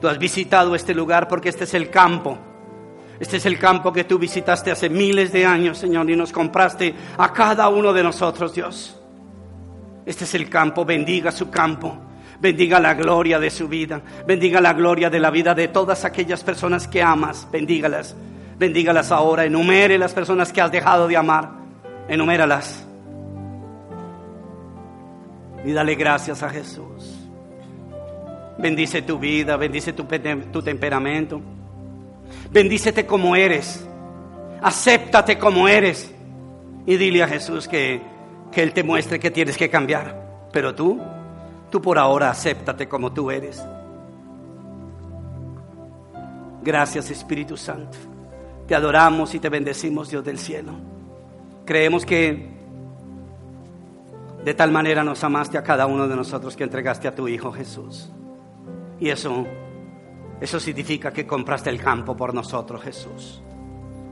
Tú 0.00 0.08
has 0.08 0.18
visitado 0.18 0.74
este 0.74 0.94
lugar 0.94 1.28
porque 1.28 1.48
este 1.48 1.64
es 1.64 1.74
el 1.74 1.90
campo. 1.90 2.38
Este 3.22 3.36
es 3.36 3.46
el 3.46 3.56
campo 3.56 3.92
que 3.92 4.02
tú 4.02 4.18
visitaste 4.18 4.72
hace 4.72 4.90
miles 4.90 5.30
de 5.30 5.46
años, 5.46 5.78
Señor, 5.78 6.10
y 6.10 6.16
nos 6.16 6.32
compraste 6.32 6.92
a 7.16 7.32
cada 7.32 7.68
uno 7.68 7.92
de 7.92 8.02
nosotros, 8.02 8.52
Dios. 8.52 9.00
Este 10.04 10.24
es 10.24 10.34
el 10.34 10.50
campo, 10.50 10.84
bendiga 10.84 11.30
su 11.30 11.48
campo. 11.48 11.96
Bendiga 12.40 12.80
la 12.80 12.94
gloria 12.94 13.38
de 13.38 13.48
su 13.48 13.68
vida. 13.68 14.02
Bendiga 14.26 14.60
la 14.60 14.72
gloria 14.72 15.08
de 15.08 15.20
la 15.20 15.30
vida 15.30 15.54
de 15.54 15.68
todas 15.68 16.04
aquellas 16.04 16.42
personas 16.42 16.88
que 16.88 17.00
amas. 17.00 17.46
Bendígalas. 17.52 18.16
Bendígalas 18.58 19.12
ahora. 19.12 19.44
Enumere 19.44 19.98
las 19.98 20.12
personas 20.12 20.52
que 20.52 20.60
has 20.60 20.72
dejado 20.72 21.06
de 21.06 21.16
amar. 21.16 21.48
Enuméralas. 22.08 22.84
Y 25.64 25.70
dale 25.70 25.94
gracias 25.94 26.42
a 26.42 26.50
Jesús. 26.50 27.28
Bendice 28.58 29.02
tu 29.02 29.16
vida, 29.20 29.56
bendice 29.56 29.92
tu, 29.92 30.08
tu 30.50 30.60
temperamento. 30.60 31.40
Bendícete 32.50 33.06
como 33.06 33.36
eres. 33.36 33.86
Acéptate 34.60 35.38
como 35.38 35.68
eres. 35.68 36.12
Y 36.86 36.96
dile 36.96 37.22
a 37.22 37.28
Jesús 37.28 37.68
que, 37.68 38.02
que 38.50 38.62
Él 38.62 38.72
te 38.72 38.82
muestre 38.82 39.20
que 39.20 39.30
tienes 39.30 39.56
que 39.56 39.70
cambiar. 39.70 40.48
Pero 40.52 40.74
tú, 40.74 41.00
tú 41.70 41.80
por 41.80 41.98
ahora 41.98 42.30
acéptate 42.30 42.88
como 42.88 43.12
tú 43.12 43.30
eres. 43.30 43.62
Gracias 46.62 47.10
Espíritu 47.10 47.56
Santo. 47.56 47.98
Te 48.66 48.74
adoramos 48.74 49.34
y 49.34 49.40
te 49.40 49.48
bendecimos 49.48 50.10
Dios 50.10 50.24
del 50.24 50.38
cielo. 50.38 50.72
Creemos 51.64 52.06
que 52.06 52.52
de 54.44 54.54
tal 54.54 54.72
manera 54.72 55.04
nos 55.04 55.22
amaste 55.24 55.58
a 55.58 55.62
cada 55.62 55.86
uno 55.86 56.08
de 56.08 56.16
nosotros 56.16 56.56
que 56.56 56.64
entregaste 56.64 57.08
a 57.08 57.14
tu 57.14 57.28
Hijo 57.28 57.52
Jesús. 57.52 58.10
Y 58.98 59.10
eso, 59.10 59.46
eso 60.42 60.58
significa 60.58 61.12
que 61.12 61.24
compraste 61.24 61.70
el 61.70 61.80
campo 61.80 62.16
por 62.16 62.34
nosotros, 62.34 62.82
Jesús. 62.82 63.40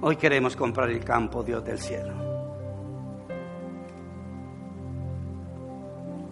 Hoy 0.01 0.15
queremos 0.15 0.55
comprar 0.55 0.89
el 0.89 1.03
campo, 1.03 1.43
Dios 1.43 1.65
del 1.65 1.81
cielo. 1.81 2.15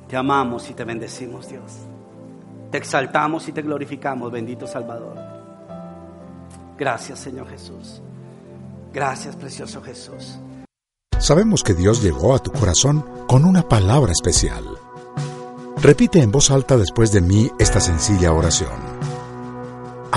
Te 0.07 0.17
amamos 0.17 0.71
y 0.71 0.75
te 0.75 0.85
bendecimos, 0.85 1.49
Dios. 1.49 1.79
Te 2.71 2.79
exaltamos 2.79 3.49
y 3.49 3.53
te 3.53 3.61
glorificamos, 3.61 4.31
bendito 4.31 4.69
Salvador. 4.69 5.17
Gracias, 6.79 7.19
Señor 7.19 7.49
Jesús. 7.49 8.01
Gracias, 8.93 9.35
precioso 9.35 9.83
Jesús. 9.83 10.39
Sabemos 11.19 11.65
que 11.65 11.75
Dios 11.75 12.05
llegó 12.05 12.37
a 12.37 12.39
tu 12.39 12.53
corazón 12.53 13.05
con 13.27 13.45
una 13.45 13.69
palabra 13.69 14.13
especial. 14.13 14.65
Repite 15.83 16.23
en 16.23 16.31
voz 16.31 16.53
alta 16.53 16.77
después 16.77 17.11
de 17.11 17.21
mí 17.21 17.51
esta 17.59 17.81
sencilla 17.81 18.33
oración. 18.33 18.98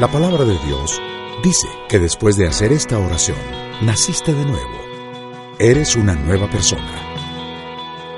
La 0.00 0.08
palabra 0.08 0.44
de 0.46 0.58
Dios 0.66 1.00
dice 1.42 1.68
que 1.86 1.98
después 1.98 2.38
de 2.38 2.48
hacer 2.48 2.72
esta 2.72 2.98
oración, 2.98 3.36
naciste 3.82 4.32
de 4.32 4.46
nuevo. 4.46 4.80
Eres 5.58 5.94
una 5.94 6.14
nueva 6.14 6.48
persona. 6.48 6.90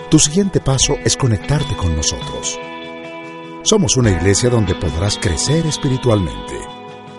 Tu 0.08 0.20
siguiente 0.20 0.60
paso 0.60 0.96
es 1.04 1.16
conectarte 1.16 1.74
con 1.74 1.96
nosotros. 1.96 2.56
Somos 3.64 3.96
una 3.96 4.12
iglesia 4.12 4.48
donde 4.48 4.76
podrás 4.76 5.18
crecer 5.18 5.66
espiritualmente. 5.66 6.54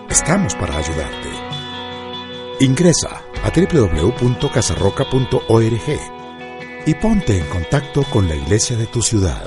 Estamos 0.08 0.54
para 0.54 0.78
ayudarte. 0.78 1.28
Ingresa 2.60 3.22
a 3.42 3.52
www.casarroca.org 3.54 6.00
y 6.86 6.94
ponte 6.94 7.38
en 7.38 7.46
contacto 7.48 8.02
con 8.04 8.28
la 8.28 8.34
iglesia 8.34 8.78
de 8.78 8.86
tu 8.86 9.02
ciudad. 9.02 9.46